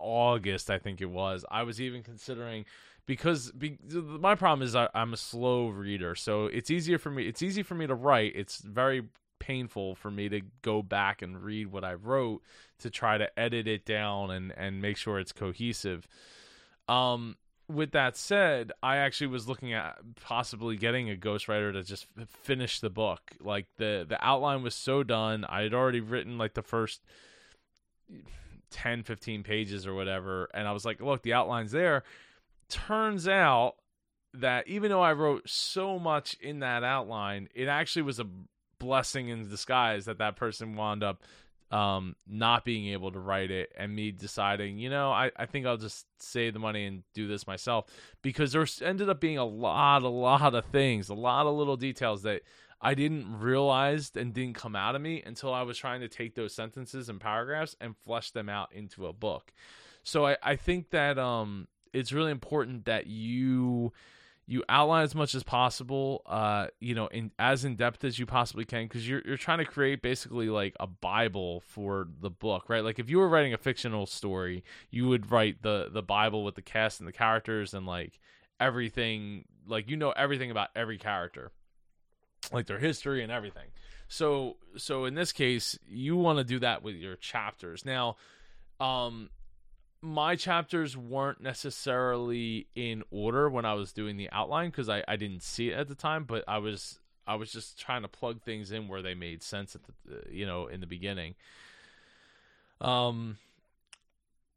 [0.00, 2.64] August, I think it was, I was even considering
[3.10, 7.26] because be, my problem is I, I'm a slow reader, so it's easier for me.
[7.26, 8.36] It's easy for me to write.
[8.36, 9.02] It's very
[9.40, 12.40] painful for me to go back and read what I wrote
[12.78, 16.06] to try to edit it down and and make sure it's cohesive.
[16.88, 17.34] Um
[17.66, 22.78] with that said, I actually was looking at possibly getting a ghostwriter to just finish
[22.78, 23.22] the book.
[23.40, 25.44] Like the the outline was so done.
[25.48, 27.02] I had already written like the first
[28.70, 32.04] 10 15 pages or whatever and I was like, "Look, the outline's there."
[32.70, 33.74] Turns out
[34.32, 38.26] that even though I wrote so much in that outline, it actually was a
[38.78, 41.22] blessing in disguise that that person wound up
[41.70, 45.66] um, not being able to write it and me deciding, you know, I, I think
[45.66, 47.86] I'll just save the money and do this myself
[48.22, 51.76] because there ended up being a lot, a lot of things, a lot of little
[51.76, 52.42] details that
[52.80, 56.34] I didn't realize and didn't come out of me until I was trying to take
[56.34, 59.52] those sentences and paragraphs and flesh them out into a book.
[60.02, 63.92] So I, I think that um, it's really important that you
[64.46, 68.26] you outline as much as possible uh you know in as in depth as you
[68.26, 72.64] possibly can because you're you're trying to create basically like a bible for the book
[72.68, 72.82] right?
[72.82, 76.56] Like if you were writing a fictional story you would write the the bible with
[76.56, 78.18] the cast and the characters and like
[78.58, 81.52] everything like you know everything about every character
[82.52, 83.68] like their history and everything.
[84.08, 87.84] So so in this case you want to do that with your chapters.
[87.84, 88.16] Now
[88.80, 89.30] um
[90.02, 95.16] my chapters weren't necessarily in order when I was doing the outline because I, I
[95.16, 98.42] didn't see it at the time, but I was I was just trying to plug
[98.42, 101.34] things in where they made sense at the you know in the beginning.
[102.80, 103.36] Um,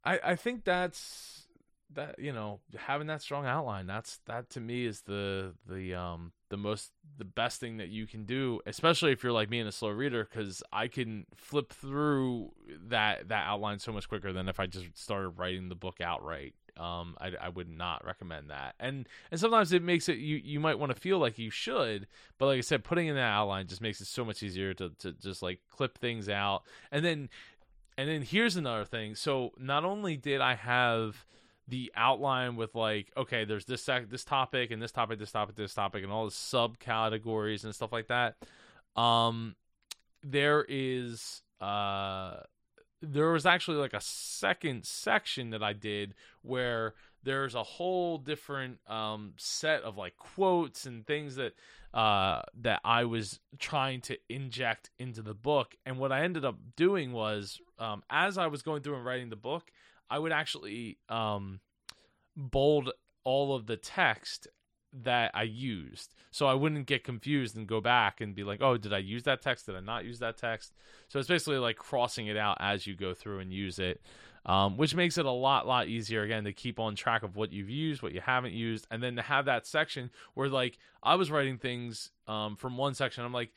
[0.04, 1.46] I I think that's
[1.92, 6.32] that you know having that strong outline that's that to me is the the um
[6.54, 9.68] the most the best thing that you can do especially if you're like me and
[9.68, 12.52] a slow reader because i can flip through
[12.86, 16.54] that that outline so much quicker than if i just started writing the book outright.
[16.76, 18.76] Um i, I would not recommend that.
[18.78, 22.06] And and sometimes it makes it you you might want to feel like you should
[22.38, 24.90] but like i said putting in that outline just makes it so much easier to
[25.00, 26.62] to just like clip things out.
[26.92, 27.28] And then
[27.98, 29.16] and then here's another thing.
[29.16, 31.26] So not only did i have
[31.68, 35.56] the outline with like okay there's this sec- this topic and this topic this topic
[35.56, 38.36] this topic and all the subcategories and stuff like that.
[39.00, 39.56] Um
[40.22, 42.36] there is uh
[43.00, 48.78] there was actually like a second section that I did where there's a whole different
[48.86, 51.54] um set of like quotes and things that
[51.94, 55.76] uh that I was trying to inject into the book.
[55.86, 59.30] And what I ended up doing was um as I was going through and writing
[59.30, 59.70] the book
[60.14, 61.58] I would actually um,
[62.36, 62.92] bold
[63.24, 64.46] all of the text
[65.02, 66.14] that I used.
[66.30, 69.24] So I wouldn't get confused and go back and be like, "Oh, did I use
[69.24, 69.66] that text?
[69.66, 70.72] Did I not use that text?"
[71.08, 74.02] So it's basically like crossing it out as you go through and use it.
[74.46, 77.50] Um, which makes it a lot, lot easier again to keep on track of what
[77.50, 81.14] you've used, what you haven't used, and then to have that section where, like, I
[81.14, 83.24] was writing things um, from one section.
[83.24, 83.54] I'm like,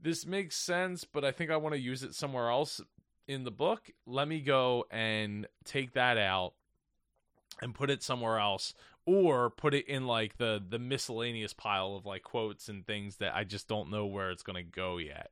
[0.00, 2.80] this makes sense, but I think I want to use it somewhere else
[3.28, 3.90] in the book.
[4.06, 6.54] Let me go and take that out
[7.60, 12.04] and put it somewhere else or put it in like the the miscellaneous pile of
[12.04, 15.30] like quotes and things that I just don't know where it's going to go yet.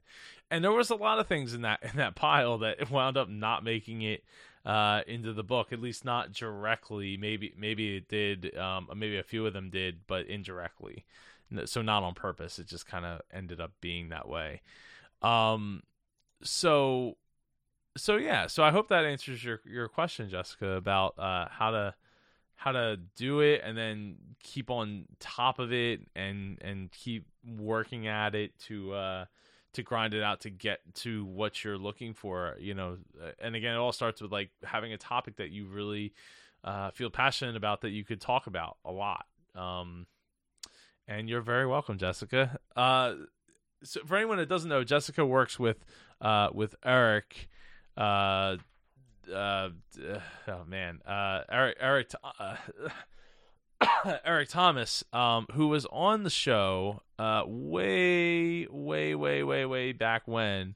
[0.51, 3.29] And there was a lot of things in that in that pile that wound up
[3.29, 4.25] not making it
[4.65, 7.17] uh, into the book, at least not directly.
[7.17, 11.05] Maybe maybe it did, um, maybe a few of them did, but indirectly.
[11.67, 12.59] So not on purpose.
[12.59, 14.63] It just kind of ended up being that way.
[15.23, 15.83] Um,
[16.43, 17.17] so
[17.97, 18.47] so yeah.
[18.47, 21.95] So I hope that answers your your question, Jessica, about uh, how to
[22.57, 27.27] how to do it and then keep on top of it and and keep
[27.59, 29.25] working at it to uh
[29.75, 32.97] to grind it out to get to what you're looking for you know
[33.39, 36.15] and again it all starts with like having a topic that you really
[36.65, 40.07] uh, feel passionate about that you could talk about a lot um
[41.07, 43.13] and you're very welcome jessica uh
[43.85, 45.85] so for anyone that doesn't know jessica works with
[46.23, 47.49] uh with eric
[47.97, 48.57] uh
[49.33, 49.71] uh,
[50.49, 52.57] oh man, uh, Eric Eric uh,
[54.25, 60.27] Eric Thomas, um, who was on the show, uh, way way way way way back
[60.27, 60.75] when.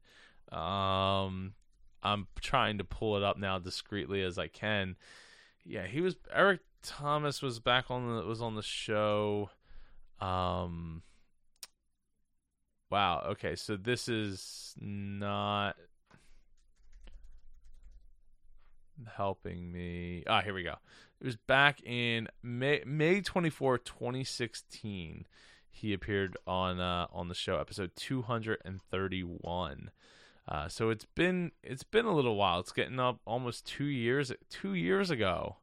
[0.50, 1.54] Um,
[2.02, 4.96] I'm trying to pull it up now discreetly as I can.
[5.64, 9.50] Yeah, he was Eric Thomas was back on the was on the show.
[10.20, 11.02] Um.
[12.90, 13.22] Wow.
[13.30, 15.76] Okay, so this is not
[19.16, 20.24] helping me.
[20.26, 20.74] Ah, here we go.
[21.20, 25.26] It was back in May May 24, 2016.
[25.68, 29.90] He appeared on uh, on the show, episode 231.
[30.48, 32.60] Uh, so it's been it's been a little while.
[32.60, 35.56] It's getting up almost two years two years ago.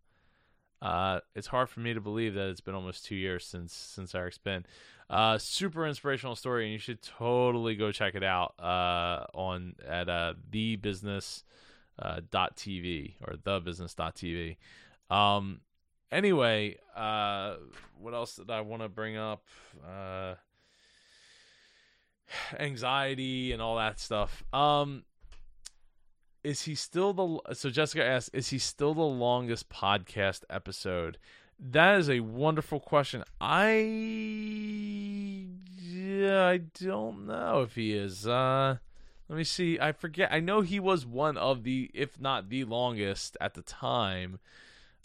[0.81, 4.13] Uh, it's hard for me to believe that it's been almost two years since since
[4.13, 4.65] Eric's been.
[5.09, 10.09] Uh, super inspirational story, and you should totally go check it out uh, on at
[10.09, 11.43] uh, the business
[11.99, 14.57] uh, .tv or the business.tv.
[15.09, 15.61] Um,
[16.11, 17.55] anyway, uh,
[17.99, 19.43] what else did I want to bring up?
[19.85, 20.35] Uh,
[22.59, 24.43] anxiety and all that stuff.
[24.53, 25.03] Um,
[26.43, 31.17] is he still the so Jessica asked, is he still the longest podcast episode?
[31.59, 33.23] That is a wonderful question.
[33.41, 33.79] I
[35.81, 38.27] yeah, I don't know if he is.
[38.27, 38.77] Uh
[39.29, 39.79] let me see.
[39.79, 40.31] I forget.
[40.31, 44.39] I know he was one of the, if not the longest at the time.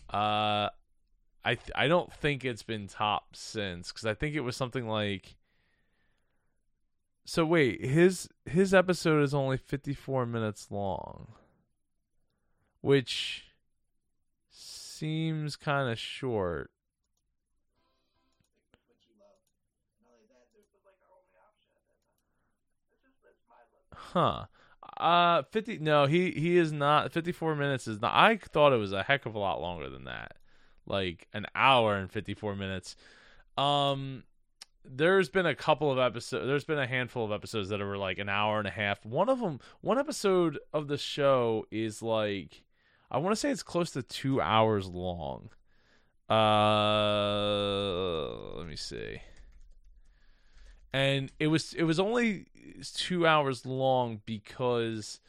[0.08, 0.68] Uh,
[1.44, 4.86] I th- I don't think it's been top since because I think it was something
[4.86, 5.36] like.
[7.24, 11.32] So wait, his his episode is only fifty four minutes long,
[12.80, 13.46] which
[14.50, 16.70] seems kind of short.
[24.12, 24.46] Huh.
[24.98, 25.78] Uh, fifty.
[25.78, 27.12] No, he he is not.
[27.12, 28.12] Fifty four minutes is not.
[28.14, 30.36] I thought it was a heck of a lot longer than that,
[30.86, 32.94] like an hour and fifty four minutes.
[33.56, 34.24] Um,
[34.84, 36.46] there's been a couple of episodes.
[36.46, 39.04] There's been a handful of episodes that are like an hour and a half.
[39.06, 42.64] One of them, one episode of the show is like,
[43.10, 45.48] I want to say it's close to two hours long.
[46.28, 46.38] Uh,
[48.58, 49.20] let me see
[50.92, 52.46] and it was it was only
[52.94, 55.20] two hours long because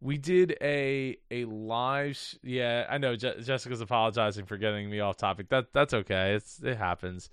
[0.00, 5.00] we did a a live sh- yeah i know Je- jessica's apologizing for getting me
[5.00, 5.48] off topic.
[5.50, 6.34] That that's okay.
[6.34, 7.28] It's it happens.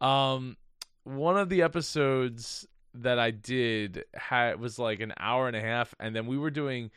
[0.00, 0.56] Um
[1.04, 5.94] one of the episodes that i did had was like an hour and a half
[6.00, 6.90] and then we were doing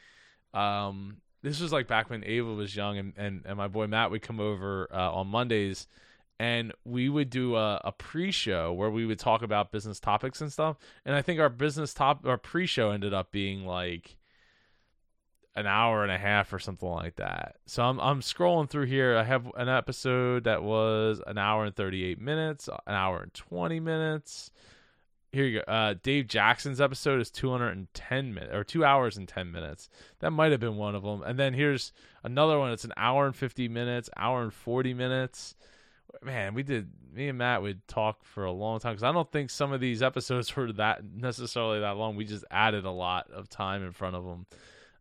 [0.53, 4.09] um this was like back when ava was young and and, and my boy matt
[4.09, 5.87] would come over uh, on mondays
[6.41, 10.51] and we would do a, a, pre-show where we would talk about business topics and
[10.51, 10.75] stuff.
[11.05, 14.17] And i think our business top our pre-show ended up being like
[15.55, 17.57] an hour and a half or something like that.
[17.67, 19.15] So i'm i'm scrolling through here.
[19.15, 23.79] I have an episode that was an hour and 38 minutes an hour and 20
[23.79, 24.49] minutes.
[25.31, 25.71] Here you go.
[25.71, 29.89] Uh, dave jackson's episode is 210 minutes or 2 hours and 10 minutes.
[30.21, 32.71] That might have been one of them and then here's another one.
[32.71, 35.55] It's an hour and 50 minutes hour and 40 minutes
[36.23, 36.89] man, we did.
[37.13, 39.81] Me and Matt would talk for a long time because I don't think some of
[39.81, 42.15] these episodes were that necessarily that long.
[42.15, 44.45] We just added a lot of time in front of them.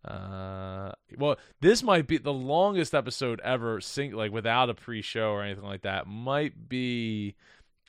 [0.04, 5.42] Uh, well, this might be the longest episode ever, sing like without a pre-show or
[5.42, 6.06] anything like that.
[6.06, 7.36] Might be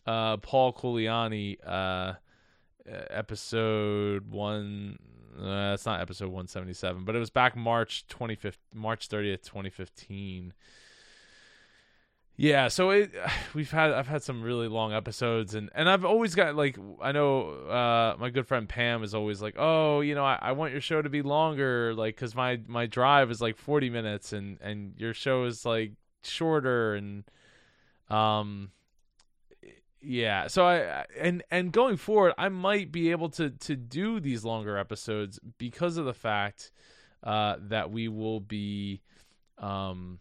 [0.06, 2.14] uh, Paul Culiani, uh,
[2.86, 5.00] episode one.
[5.40, 10.54] Uh, it's not episode 177, but it was back March 25th, March 30th, 2015.
[12.38, 13.12] Yeah, so it
[13.54, 17.12] we've had I've had some really long episodes and and I've always got like I
[17.12, 20.72] know uh my good friend Pam is always like, "Oh, you know, I, I want
[20.72, 24.58] your show to be longer like cuz my my drive is like 40 minutes and
[24.62, 27.24] and your show is like shorter and
[28.10, 28.72] um
[30.02, 34.44] yeah so i and and going forward i might be able to to do these
[34.44, 36.72] longer episodes because of the fact
[37.24, 39.02] uh that we will be
[39.60, 40.20] um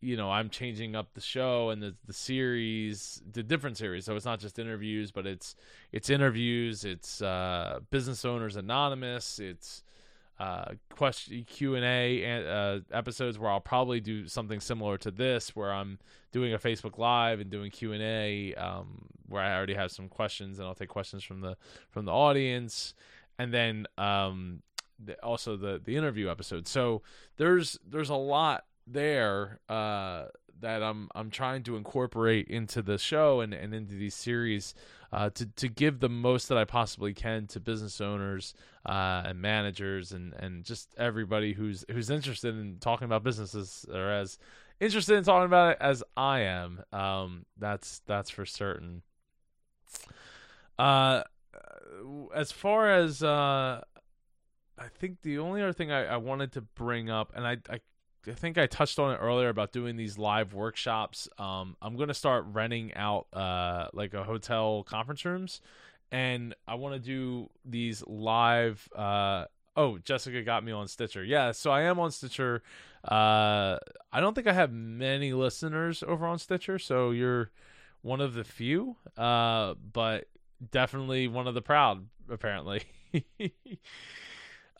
[0.00, 4.16] you know i'm changing up the show and the the series the different series so
[4.16, 5.54] it's not just interviews but it's
[5.92, 9.82] it's interviews it's uh business owners anonymous it's
[10.40, 15.54] uh, question Q and A uh, episodes where I'll probably do something similar to this,
[15.54, 15.98] where I'm
[16.32, 20.08] doing a Facebook Live and doing Q and A, um, where I already have some
[20.08, 21.58] questions and I'll take questions from the
[21.90, 22.94] from the audience,
[23.38, 24.62] and then um,
[25.22, 26.66] also the the interview episode.
[26.66, 27.02] So
[27.36, 30.26] there's there's a lot there uh,
[30.60, 34.74] that I'm I'm trying to incorporate into the show and, and into these series
[35.12, 38.54] uh, to to give the most that I possibly can to business owners
[38.86, 44.10] uh, and managers and, and just everybody who's who's interested in talking about businesses or
[44.10, 44.38] as
[44.80, 46.82] interested in talking about it as I am.
[46.92, 49.02] Um, that's that's for certain.
[50.78, 51.22] Uh,
[52.34, 53.82] as far as uh,
[54.78, 57.80] I think the only other thing I, I wanted to bring up, and I, I
[58.26, 61.28] I think I touched on it earlier about doing these live workshops.
[61.38, 65.60] Um, I'm gonna start renting out uh, like a hotel conference rooms,
[66.12, 68.88] and I want to do these live.
[68.94, 69.46] Uh,
[69.76, 71.24] oh, Jessica got me on Stitcher.
[71.24, 72.62] Yeah, so I am on Stitcher.
[73.04, 73.78] Uh,
[74.12, 77.50] I don't think I have many listeners over on Stitcher, so you're
[78.02, 78.96] one of the few.
[79.16, 80.26] Uh, but
[80.70, 82.82] definitely one of the proud, apparently.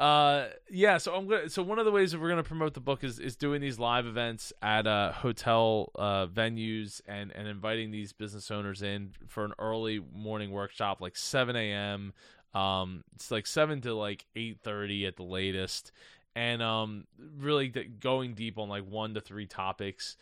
[0.00, 0.96] Uh, yeah.
[0.96, 1.50] So I'm gonna.
[1.50, 3.78] So one of the ways that we're gonna promote the book is is doing these
[3.78, 9.44] live events at uh, hotel uh, venues and and inviting these business owners in for
[9.44, 12.14] an early morning workshop, like 7 a.m.
[12.54, 15.92] Um, it's like seven to like 8:30 at the latest,
[16.34, 17.04] and um,
[17.38, 20.16] really going deep on like one to three topics,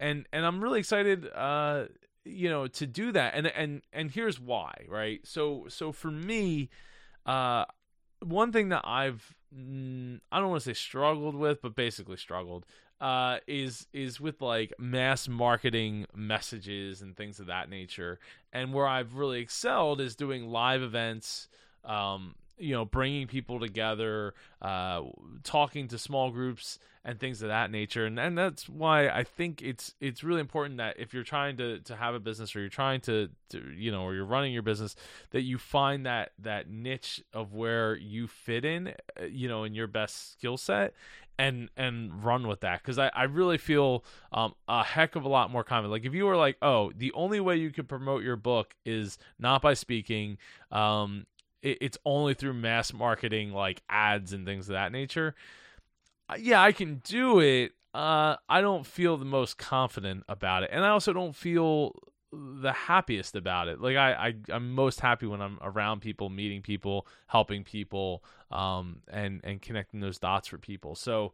[0.00, 1.28] and and I'm really excited.
[1.30, 1.84] Uh,
[2.24, 5.20] you know, to do that, and and and here's why, right?
[5.26, 6.70] So so for me,
[7.26, 7.66] uh,
[8.22, 12.66] one thing that I've mm, I don't want to say struggled with, but basically struggled
[13.00, 18.18] uh, is is with like mass marketing messages and things of that nature.
[18.52, 21.48] And where I've really excelled is doing live events.
[21.84, 25.02] Um, you know, bringing people together, uh,
[25.42, 28.04] talking to small groups, and things of that nature.
[28.04, 31.80] And and that's why I think it's it's really important that if you're trying to
[31.80, 34.62] to have a business or you're trying to, to you know or you're running your
[34.62, 34.94] business
[35.30, 39.74] that you find that that niche of where you fit in, uh, you know, in
[39.74, 40.92] your best skill set
[41.38, 45.28] and and run with that because I, I really feel um, a heck of a
[45.28, 45.92] lot more confident.
[45.92, 49.18] Like if you were like, oh, the only way you could promote your book is
[49.38, 50.36] not by speaking,
[50.72, 51.26] um,
[51.62, 55.34] it, it's only through mass marketing, like ads and things of that nature
[56.36, 57.72] yeah, I can do it.
[57.94, 61.94] Uh, I don't feel the most confident about it, and I also don't feel
[62.30, 63.80] the happiest about it.
[63.80, 69.00] Like I, I I'm most happy when I'm around people, meeting people, helping people, um,
[69.08, 70.94] and and connecting those dots for people.
[70.94, 71.32] So,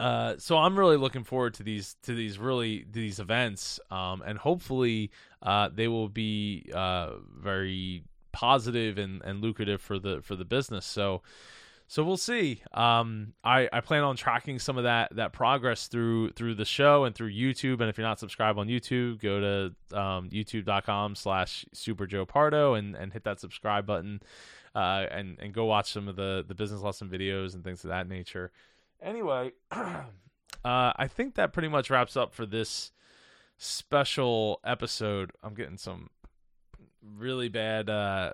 [0.00, 4.36] uh, so I'm really looking forward to these to these really these events, um, and
[4.36, 8.02] hopefully, uh, they will be uh very
[8.36, 10.84] positive and and lucrative for the for the business.
[10.84, 11.22] So
[11.88, 12.62] so we'll see.
[12.74, 17.04] Um, I, I plan on tracking some of that that progress through through the show
[17.04, 17.80] and through YouTube.
[17.80, 22.74] And if you're not subscribed on YouTube, go to um, youtube.com slash super Joe Pardo
[22.74, 24.20] and, and hit that subscribe button
[24.74, 27.88] uh, and, and go watch some of the, the business lesson videos and things of
[27.88, 28.50] that nature.
[29.00, 30.02] Anyway, uh,
[30.64, 32.90] I think that pretty much wraps up for this
[33.58, 35.30] special episode.
[35.42, 36.10] I'm getting some
[37.16, 38.32] really bad uh,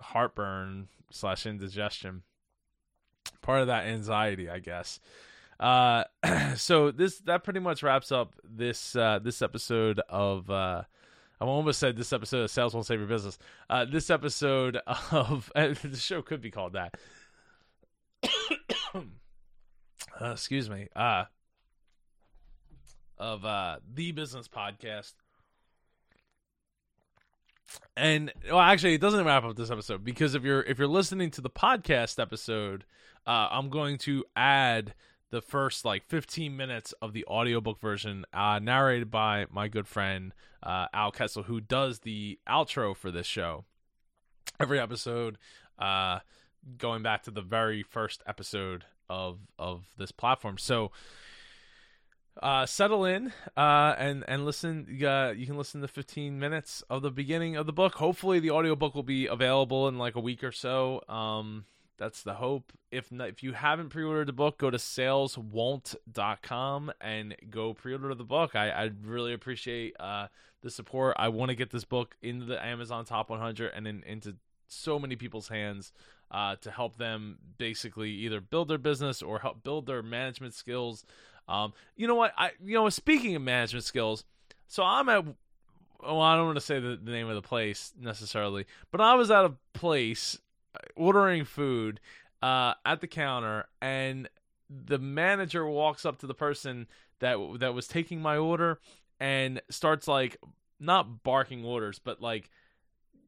[0.00, 2.22] heartburn slash indigestion.
[3.42, 5.00] Part of that anxiety, I guess.
[5.58, 6.04] Uh,
[6.56, 10.50] so this that pretty much wraps up this uh, this episode of.
[10.50, 10.82] Uh,
[11.40, 13.38] I almost said this episode of Sales Won't Save Your Business.
[13.68, 14.78] Uh, this episode
[15.10, 16.94] of the show could be called that.
[18.94, 19.00] uh,
[20.32, 20.88] excuse me.
[20.96, 21.24] Uh,
[23.18, 25.12] of uh, the business podcast
[27.96, 31.30] and well actually it doesn't wrap up this episode because if you're if you're listening
[31.30, 32.84] to the podcast episode
[33.26, 34.94] uh, i'm going to add
[35.30, 40.32] the first like 15 minutes of the audiobook version, uh, narrated by my good friend
[40.62, 43.64] uh, Al Kessel, who does the outro for this show.
[44.60, 45.36] Every episode,
[45.78, 46.20] uh,
[46.78, 50.58] going back to the very first episode of of this platform.
[50.58, 50.92] So
[52.42, 54.86] uh, settle in uh, and and listen.
[55.02, 57.94] Uh, you can listen to 15 minutes of the beginning of the book.
[57.94, 61.02] Hopefully, the audiobook will be available in like a week or so.
[61.08, 61.64] Um,
[61.98, 62.72] that's the hope.
[62.90, 68.24] If not, if you haven't pre-ordered the book, go to saleswon't.com and go pre-order the
[68.24, 68.54] book.
[68.54, 70.28] I I really appreciate uh,
[70.62, 71.16] the support.
[71.18, 74.36] I want to get this book into the Amazon Top 100 and in, into
[74.68, 75.92] so many people's hands
[76.30, 81.04] uh, to help them basically either build their business or help build their management skills.
[81.48, 82.32] Um, you know what?
[82.36, 84.24] I you know speaking of management skills,
[84.66, 85.24] so I'm at.
[86.02, 89.14] Well, I don't want to say the, the name of the place necessarily, but I
[89.14, 90.38] was at a place
[90.74, 92.00] uh, ordering food
[92.42, 94.28] uh, at the counter, and
[94.68, 96.86] the manager walks up to the person
[97.20, 98.78] that that was taking my order
[99.18, 100.36] and starts like
[100.78, 102.50] not barking orders, but like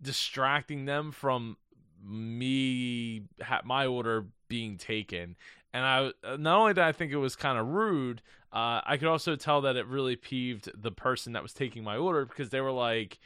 [0.03, 1.57] distracting them from
[2.05, 3.23] me
[3.65, 5.37] my order being taken
[5.73, 9.09] and I not only did I think it was kind of rude, uh, I could
[9.09, 12.61] also tell that it really peeved the person that was taking my order because they
[12.61, 13.19] were like,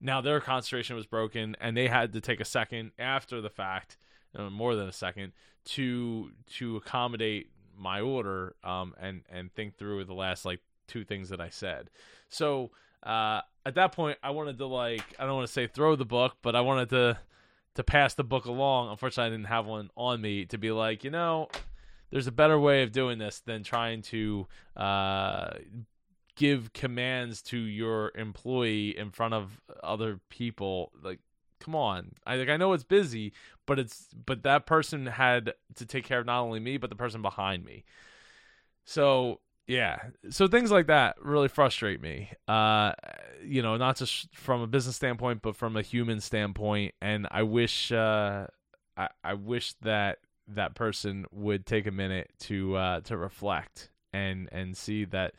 [0.00, 3.96] now their concentration was broken and they had to take a second after the fact,
[4.36, 5.32] uh, more than a second,
[5.64, 11.28] to to accommodate my order um, and and think through the last like two things
[11.30, 11.90] that I said.
[12.28, 12.70] So
[13.02, 16.04] uh, at that point, I wanted to like I don't want to say throw the
[16.04, 17.18] book, but I wanted to
[17.74, 18.90] to pass the book along.
[18.90, 21.48] Unfortunately, I didn't have one on me to be like, you know,
[22.10, 24.46] there's a better way of doing this than trying to
[24.76, 25.50] uh,
[26.36, 30.92] give commands to your employee in front of other people.
[31.02, 31.20] Like,
[31.60, 32.12] come on.
[32.26, 33.32] I like I know it's busy,
[33.66, 36.96] but it's but that person had to take care of not only me but the
[36.96, 37.84] person behind me.
[38.84, 39.98] So yeah,
[40.30, 42.30] so things like that really frustrate me.
[42.48, 42.92] Uh,
[43.44, 46.94] you know, not just from a business standpoint, but from a human standpoint.
[47.02, 48.46] And I wish, uh,
[48.96, 54.48] I, I wish that that person would take a minute to uh, to reflect and
[54.52, 55.34] and see that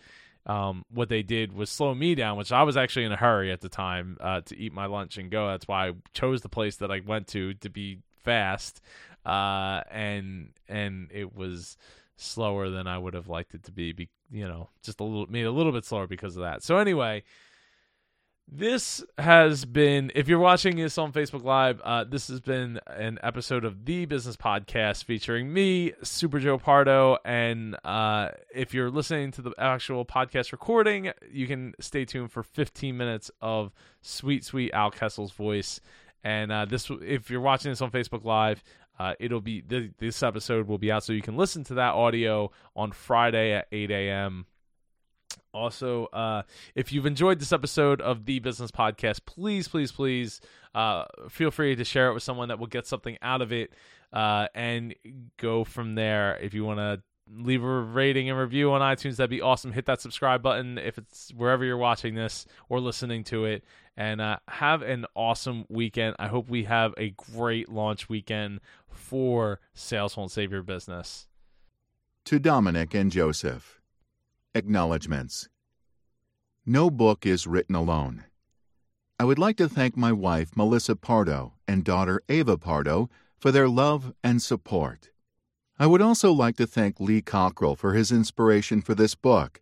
[0.46, 3.52] um, what they did was slow me down, which I was actually in a hurry
[3.52, 5.48] at the time uh, to eat my lunch and go.
[5.48, 8.82] That's why I chose the place that I went to to be fast,
[9.26, 11.78] uh, and and it was
[12.18, 13.92] slower than I would have liked it to be.
[13.92, 16.64] be you know, just a little made a little bit slower because of that.
[16.64, 17.24] So anyway,
[18.52, 23.20] this has been, if you're watching this on Facebook Live, uh, this has been an
[23.22, 27.18] episode of the Business Podcast featuring me, Super Joe Pardo.
[27.24, 32.42] And uh, if you're listening to the actual podcast recording, you can stay tuned for
[32.42, 33.72] 15 minutes of
[34.02, 35.80] sweet, sweet Al Kessel's voice.
[36.24, 38.64] And uh, this, if you're watching this on Facebook Live,
[39.00, 39.62] uh, it'll be
[39.98, 43.68] this episode will be out, so you can listen to that audio on Friday at
[43.72, 44.46] 8 a.m.
[45.54, 46.44] Also, uh,
[46.76, 50.42] if you've enjoyed this episode of the Business Podcast, please, please, please
[50.76, 53.74] uh, feel free to share it with someone that will get something out of it
[54.14, 54.96] uh, and
[55.38, 56.38] go from there.
[56.42, 59.72] If you want to leave a rating and review on iTunes, that'd be awesome.
[59.72, 63.64] Hit that subscribe button if it's wherever you're watching this or listening to it.
[63.98, 66.16] And uh, have an awesome weekend.
[66.20, 71.28] I hope we have a great launch weekend for Sales Won't Save Your Business.
[72.26, 73.79] To Dominic and Joseph.
[74.56, 75.48] Acknowledgements.
[76.66, 78.24] No book is written alone.
[79.20, 83.70] I would like to thank my wife, Melissa Pardo, and daughter, Ava Pardo, for their
[83.70, 85.12] love and support.
[85.78, 89.62] I would also like to thank Lee Cockerell for his inspiration for this book,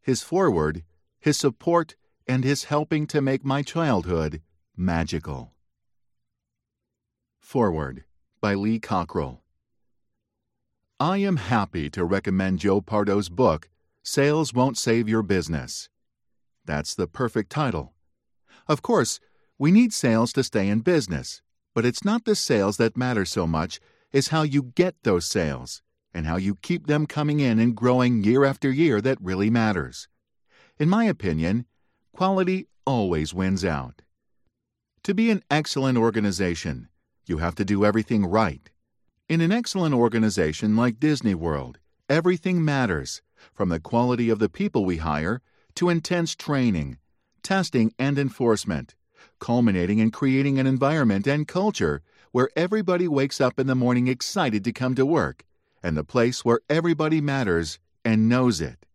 [0.00, 0.84] his foreword,
[1.18, 1.96] his support,
[2.28, 4.40] and his helping to make my childhood
[4.76, 5.52] magical.
[7.40, 8.04] Foreword
[8.40, 9.42] by Lee Cockerell.
[11.00, 13.68] I am happy to recommend Joe Pardo's book,
[14.02, 15.88] Sales Won't Save Your Business.
[16.64, 17.92] That's the perfect title.
[18.66, 19.20] Of course,
[19.58, 21.42] we need sales to stay in business,
[21.74, 23.80] but it's not the sales that matter so much
[24.12, 25.82] as how you get those sales
[26.14, 30.08] and how you keep them coming in and growing year after year that really matters.
[30.78, 31.66] In my opinion,
[32.12, 34.02] quality always wins out.
[35.02, 36.88] To be an excellent organization,
[37.26, 38.70] you have to do everything right.
[39.28, 41.78] In an excellent organization like Disney World,
[42.08, 43.20] everything matters
[43.54, 45.40] from the quality of the people we hire
[45.74, 46.98] to intense training,
[47.42, 48.94] testing, and enforcement,
[49.38, 54.64] culminating in creating an environment and culture where everybody wakes up in the morning excited
[54.64, 55.44] to come to work,
[55.82, 58.86] and the place where everybody matters and knows it.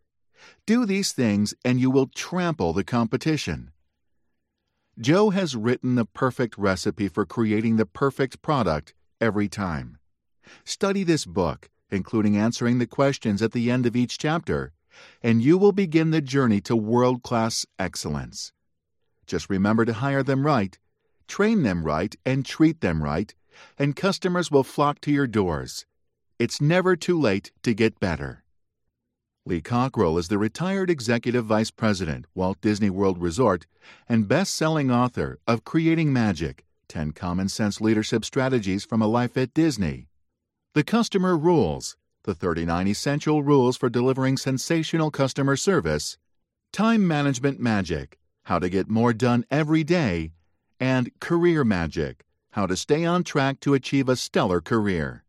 [0.66, 3.72] Do these things and you will trample the competition.
[5.00, 9.98] Joe has written the perfect recipe for creating the perfect product every time.
[10.66, 14.74] Study this book including answering the questions at the end of each chapter,
[15.22, 18.52] and you will begin the journey to world class excellence.
[19.26, 20.78] Just remember to hire them right,
[21.28, 23.34] train them right, and treat them right,
[23.78, 25.86] and customers will flock to your doors.
[26.40, 28.44] It's never too late to get better.
[29.46, 33.68] Lee Cockerell is the retired Executive Vice President, Walt Disney World Resort,
[34.08, 39.36] and best selling author of Creating Magic 10 Common Sense Leadership Strategies from a Life
[39.38, 40.08] at Disney.
[40.76, 41.98] The Customer Rules.
[42.24, 46.18] The 39 Essential Rules for Delivering Sensational Customer Service,
[46.72, 48.18] Time Management Magic.
[48.46, 50.32] How to Get More Done Every Day,
[50.80, 52.26] and Career Magic.
[52.54, 55.24] How to Stay on Track to Achieve a Stellar Career.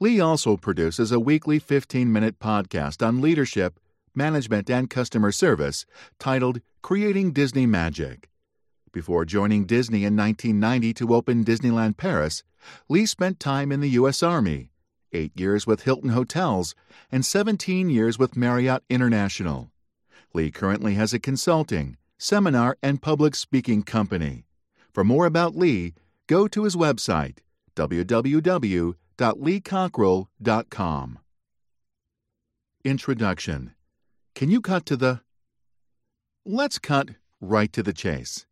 [0.00, 3.78] Lee also produces a weekly 15 minute podcast on leadership,
[4.14, 5.84] management, and customer service
[6.18, 8.30] titled Creating Disney Magic.
[8.92, 12.42] Before joining Disney in 1990 to open Disneyland Paris,
[12.88, 14.22] Lee spent time in the U.S.
[14.22, 14.70] Army,
[15.12, 16.74] eight years with Hilton Hotels,
[17.10, 19.70] and 17 years with Marriott International.
[20.34, 24.44] Lee currently has a consulting, seminar, and public speaking company.
[24.92, 25.94] For more about Lee,
[26.26, 27.38] go to his website,
[27.74, 31.18] www www.leecockerell.com.
[32.84, 33.74] Introduction
[34.34, 35.20] Can you cut to the.
[36.44, 38.46] Let's cut right to the chase.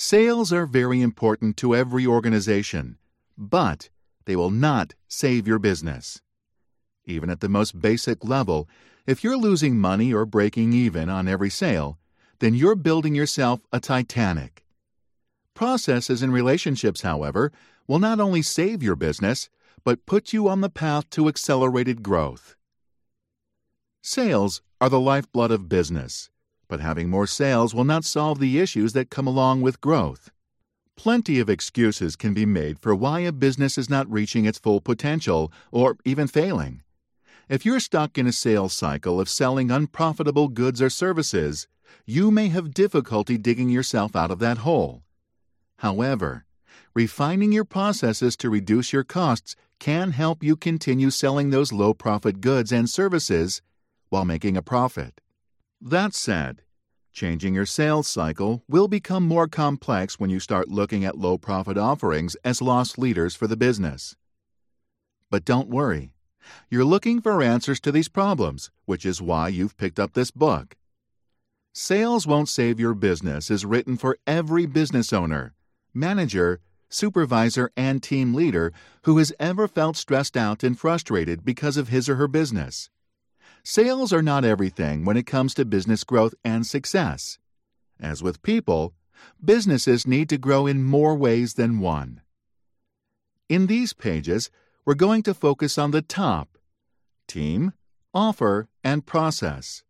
[0.00, 2.98] Sales are very important to every organization,
[3.36, 3.88] but
[4.26, 6.22] they will not save your business.
[7.04, 8.68] Even at the most basic level,
[9.08, 11.98] if you're losing money or breaking even on every sale,
[12.38, 14.64] then you're building yourself a Titanic.
[15.52, 17.50] Processes and relationships, however,
[17.88, 19.50] will not only save your business,
[19.82, 22.54] but put you on the path to accelerated growth.
[24.00, 26.30] Sales are the lifeblood of business,
[26.68, 30.30] but having more sales will not solve the issues that come along with growth.
[30.96, 34.80] Plenty of excuses can be made for why a business is not reaching its full
[34.80, 36.82] potential or even failing.
[37.48, 41.66] If you're stuck in a sales cycle of selling unprofitable goods or services,
[42.04, 45.02] you may have difficulty digging yourself out of that hole.
[45.78, 46.44] However,
[46.94, 52.40] refining your processes to reduce your costs can help you continue selling those low profit
[52.40, 53.62] goods and services
[54.08, 55.20] while making a profit.
[55.80, 56.62] That said,
[57.12, 61.78] changing your sales cycle will become more complex when you start looking at low profit
[61.78, 64.16] offerings as lost leaders for the business.
[65.30, 66.10] But don't worry.
[66.68, 70.76] You're looking for answers to these problems, which is why you've picked up this book.
[71.72, 75.54] Sales Won't Save Your Business is written for every business owner,
[75.94, 78.72] manager, supervisor, and team leader
[79.02, 82.90] who has ever felt stressed out and frustrated because of his or her business.
[83.70, 87.38] Sales are not everything when it comes to business growth and success.
[88.00, 88.94] As with people,
[89.44, 92.22] businesses need to grow in more ways than one.
[93.46, 94.48] In these pages,
[94.86, 96.56] we're going to focus on the top
[97.26, 97.74] team,
[98.14, 99.84] offer, and process.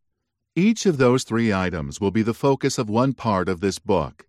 [0.56, 4.26] Each of those three items will be the focus of one part of this book.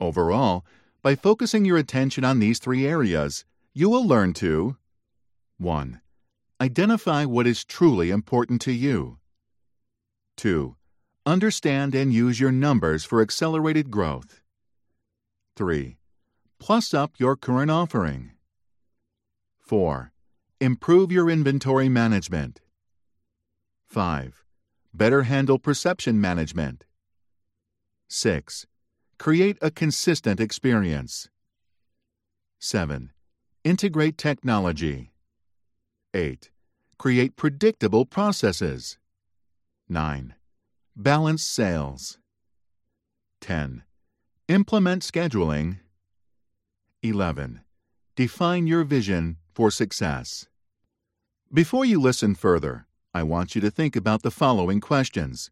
[0.00, 0.66] Overall,
[1.00, 4.78] by focusing your attention on these three areas, you will learn to
[5.58, 6.00] 1.
[6.60, 9.16] Identify what is truly important to you.
[10.36, 10.76] 2.
[11.24, 14.42] Understand and use your numbers for accelerated growth.
[15.56, 15.96] 3.
[16.58, 18.32] Plus up your current offering.
[19.58, 20.12] 4.
[20.60, 22.60] Improve your inventory management.
[23.86, 24.44] 5.
[24.92, 26.84] Better handle perception management.
[28.08, 28.66] 6.
[29.18, 31.30] Create a consistent experience.
[32.58, 33.12] 7.
[33.64, 35.09] Integrate technology.
[36.12, 36.50] 8.
[36.98, 38.98] Create predictable processes.
[39.88, 40.34] 9.
[40.96, 42.18] Balance sales.
[43.40, 43.84] 10.
[44.48, 45.78] Implement scheduling.
[47.02, 47.60] 11.
[48.16, 50.46] Define your vision for success.
[51.52, 55.50] Before you listen further, I want you to think about the following questions.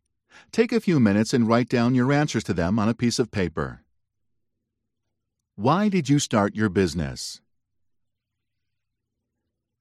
[0.50, 3.30] Take a few minutes and write down your answers to them on a piece of
[3.30, 3.84] paper.
[5.54, 7.40] Why did you start your business?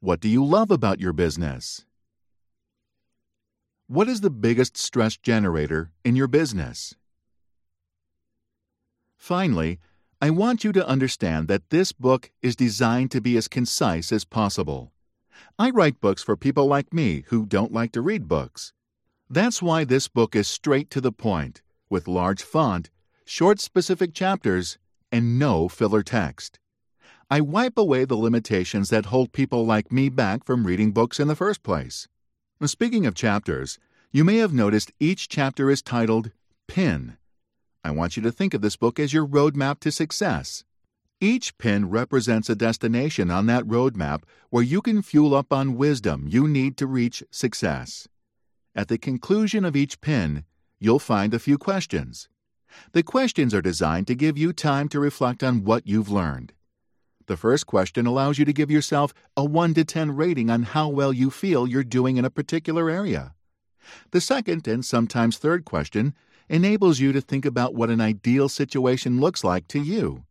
[0.08, 1.84] What do you love about your business?
[3.88, 6.96] What is the biggest stress generator in your business?
[9.18, 9.80] Finally,
[10.22, 14.24] I want you to understand that this book is designed to be as concise as
[14.24, 14.94] possible.
[15.60, 18.72] I write books for people like me who don't like to read books.
[19.30, 22.90] That's why this book is straight to the point, with large font,
[23.26, 24.78] short specific chapters,
[25.12, 26.60] and no filler text.
[27.30, 31.28] I wipe away the limitations that hold people like me back from reading books in
[31.28, 32.08] the first place.
[32.64, 33.78] Speaking of chapters,
[34.14, 36.32] you may have noticed each chapter is titled
[36.70, 37.18] Pin.
[37.84, 40.64] I want you to think of this book as your roadmap to success.
[41.20, 46.28] Each pin represents a destination on that roadmap where you can fuel up on wisdom
[46.30, 48.08] you need to reach success.
[48.74, 50.46] At the conclusion of each pin,
[50.80, 52.30] you'll find a few questions.
[52.94, 56.54] The questions are designed to give you time to reflect on what you've learned.
[57.28, 60.88] The first question allows you to give yourself a 1 to 10 rating on how
[60.88, 63.36] well you feel you're doing in a particular area.
[64.12, 66.14] The second and sometimes third question
[66.48, 70.24] enables you to think about what an ideal situation looks like to you.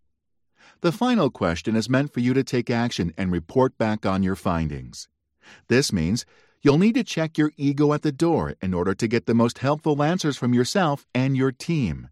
[0.81, 4.37] The final question is meant for you to take action and report back on your
[4.37, 5.09] findings.
[5.69, 6.25] This means
[6.63, 9.59] you'll need to check your ego at the door in order to get the most
[9.59, 12.09] helpful answers from yourself and your team.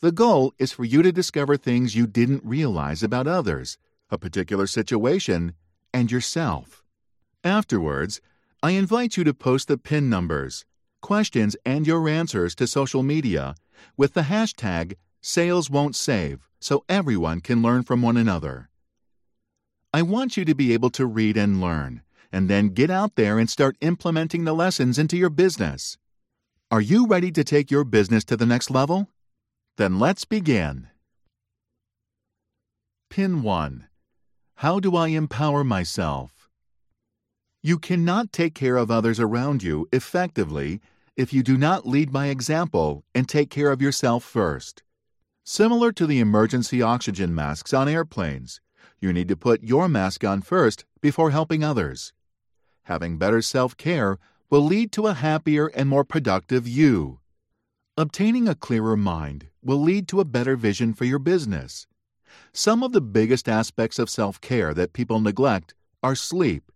[0.00, 3.78] The goal is for you to discover things you didn't realize about others,
[4.10, 5.54] a particular situation,
[5.92, 6.84] and yourself.
[7.42, 8.20] Afterwards,
[8.62, 10.64] I invite you to post the PIN numbers,
[11.00, 13.54] questions, and your answers to social media
[13.96, 18.68] with the hashtag Sales Won't Save so everyone can learn from one another.
[19.92, 22.02] I want you to be able to read and learn,
[22.32, 25.96] and then get out there and start implementing the lessons into your business.
[26.70, 29.08] Are you ready to take your business to the next level?
[29.76, 30.88] Then let's begin.
[33.08, 33.86] Pin 1
[34.60, 36.48] How do I empower myself?
[37.62, 40.80] You cannot take care of others around you effectively
[41.14, 44.82] if you do not lead by example and take care of yourself first.
[45.44, 48.62] Similar to the emergency oxygen masks on airplanes,
[48.98, 52.14] you need to put your mask on first before helping others.
[52.84, 54.16] Having better self care
[54.48, 57.20] will lead to a happier and more productive you.
[57.98, 61.86] Obtaining a clearer mind will lead to a better vision for your business.
[62.52, 66.70] Some of the biggest aspects of self care that people neglect are sleep,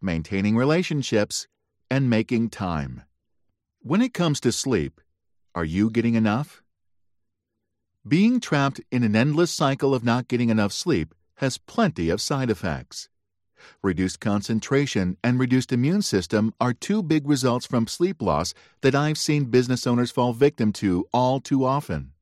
[0.00, 1.46] maintaining relationships,
[1.90, 3.02] and making time.
[3.80, 5.00] When it comes to sleep,
[5.54, 6.62] are you getting enough?
[8.06, 12.50] Being trapped in an endless cycle of not getting enough sleep has plenty of side
[12.50, 13.08] effects.
[13.82, 19.18] Reduced concentration and reduced immune system are two big results from sleep loss that I've
[19.18, 22.12] seen business owners fall victim to all too often.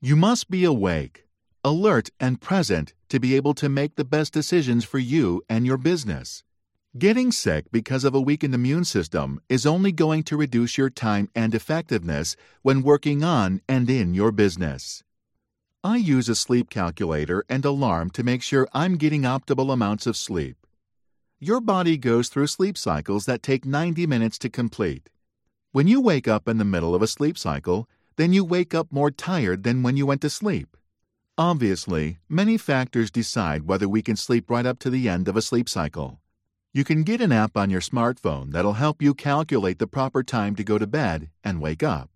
[0.00, 1.21] You must be awake,
[1.64, 5.76] alert, and present to be able to make the best decisions for you and your
[5.76, 6.42] business.
[6.98, 11.30] Getting sick because of a weakened immune system is only going to reduce your time
[11.34, 15.02] and effectiveness when working on and in your business.
[15.84, 20.16] I use a sleep calculator and alarm to make sure I'm getting optimal amounts of
[20.16, 20.66] sleep.
[21.40, 25.08] Your body goes through sleep cycles that take 90 minutes to complete.
[25.72, 28.92] When you wake up in the middle of a sleep cycle, then you wake up
[28.92, 30.76] more tired than when you went to sleep.
[31.38, 35.40] Obviously, many factors decide whether we can sleep right up to the end of a
[35.40, 36.20] sleep cycle.
[36.74, 40.54] You can get an app on your smartphone that'll help you calculate the proper time
[40.56, 42.10] to go to bed and wake up.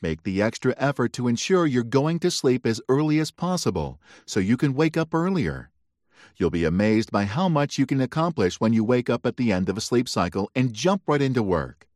[0.00, 4.38] Make the extra effort to ensure you're going to sleep as early as possible so
[4.38, 5.72] you can wake up earlier.
[6.36, 9.50] You'll be amazed by how much you can accomplish when you wake up at the
[9.50, 11.88] end of a sleep cycle and jump right into work.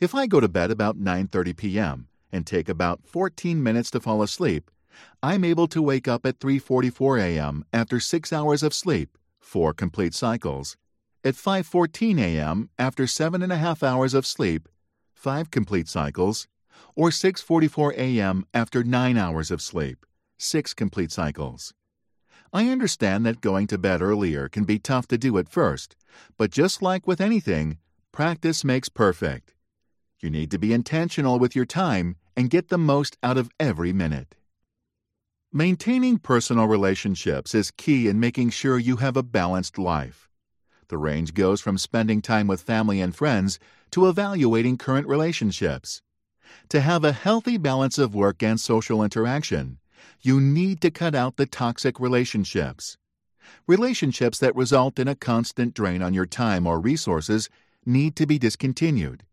[0.00, 2.08] If I go to bed about 9:30 p.m.
[2.32, 4.70] and take about 14 minutes to fall asleep,
[5.22, 7.64] I'm able to wake up at 3:44 a.m.
[7.72, 10.76] after 6 hours of sleep, 4 complete cycles.
[11.24, 12.70] At 5:14 a.m.
[12.78, 14.68] after 7 and a half hours of sleep,
[15.14, 16.46] 5 complete cycles
[16.94, 18.44] or 6:44 a.m.
[18.54, 20.06] after 9 hours of sleep,
[20.38, 21.74] 6 complete cycles.
[22.52, 25.96] I understand that going to bed earlier can be tough to do at first,
[26.36, 27.78] but just like with anything,
[28.12, 29.54] practice makes perfect.
[30.20, 33.92] You need to be intentional with your time and get the most out of every
[33.92, 34.34] minute.
[35.52, 40.28] Maintaining personal relationships is key in making sure you have a balanced life.
[40.88, 43.58] The range goes from spending time with family and friends
[43.92, 46.02] to evaluating current relationships.
[46.68, 49.78] To have a healthy balance of work and social interaction,
[50.20, 52.98] you need to cut out the toxic relationships.
[53.66, 57.48] Relationships that result in a constant drain on your time or resources
[57.86, 59.24] need to be discontinued.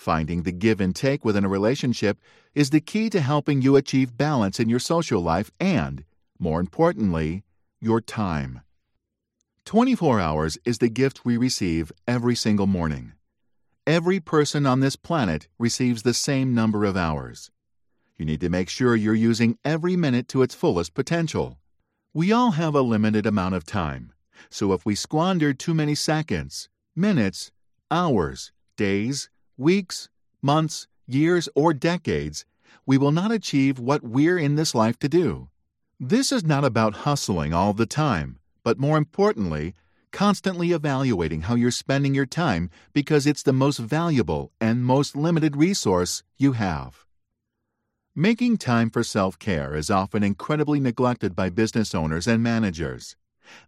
[0.00, 2.18] Finding the give and take within a relationship
[2.54, 6.04] is the key to helping you achieve balance in your social life and,
[6.38, 7.44] more importantly,
[7.82, 8.62] your time.
[9.66, 13.12] 24 hours is the gift we receive every single morning.
[13.86, 17.50] Every person on this planet receives the same number of hours.
[18.16, 21.58] You need to make sure you're using every minute to its fullest potential.
[22.14, 24.14] We all have a limited amount of time,
[24.48, 27.52] so if we squander too many seconds, minutes,
[27.90, 29.28] hours, days,
[29.60, 30.08] weeks,
[30.40, 32.46] months, years, or decades,
[32.86, 35.48] we will not achieve what we're in this life to do.
[36.00, 39.74] This is not about hustling all the time, but more importantly,
[40.12, 45.56] constantly evaluating how you're spending your time because it's the most valuable and most limited
[45.56, 47.04] resource you have.
[48.14, 53.14] Making time for self care is often incredibly neglected by business owners and managers.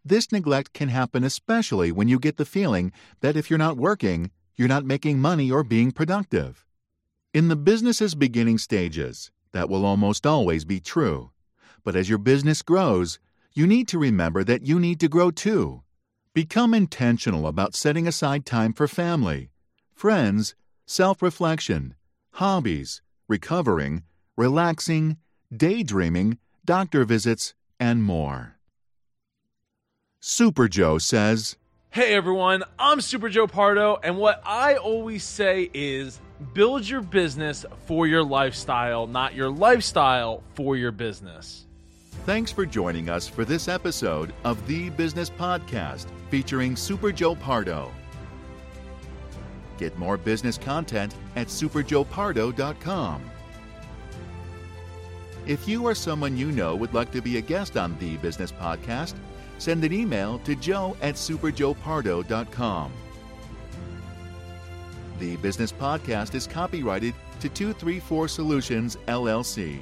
[0.05, 4.31] This neglect can happen especially when you get the feeling that if you're not working,
[4.57, 6.65] you're not making money or being productive.
[7.35, 11.31] In the business's beginning stages, that will almost always be true.
[11.85, 13.19] But as your business grows,
[13.55, 15.83] you need to remember that you need to grow too.
[16.35, 19.51] Become intentional about setting aside time for family,
[19.95, 20.55] friends,
[20.87, 21.95] self reflection,
[22.33, 24.03] hobbies, recovering,
[24.37, 25.19] relaxing,
[25.55, 28.57] daydreaming, doctor visits, and more.
[30.21, 31.57] Super Joe says,
[31.93, 36.21] Hey everyone, I'm Super Joe Pardo, and what I always say is
[36.55, 41.67] build your business for your lifestyle, not your lifestyle for your business.
[42.25, 47.93] Thanks for joining us for this episode of The Business Podcast featuring Super Joe Pardo.
[49.77, 53.23] Get more business content at superjoepardo.com.
[55.45, 58.51] If you or someone you know would like to be a guest on The Business
[58.51, 59.13] Podcast,
[59.59, 62.93] send an email to joe at superjoepardo.com.
[65.19, 69.81] The Business Podcast is copyrighted to 234 Solutions, LLC.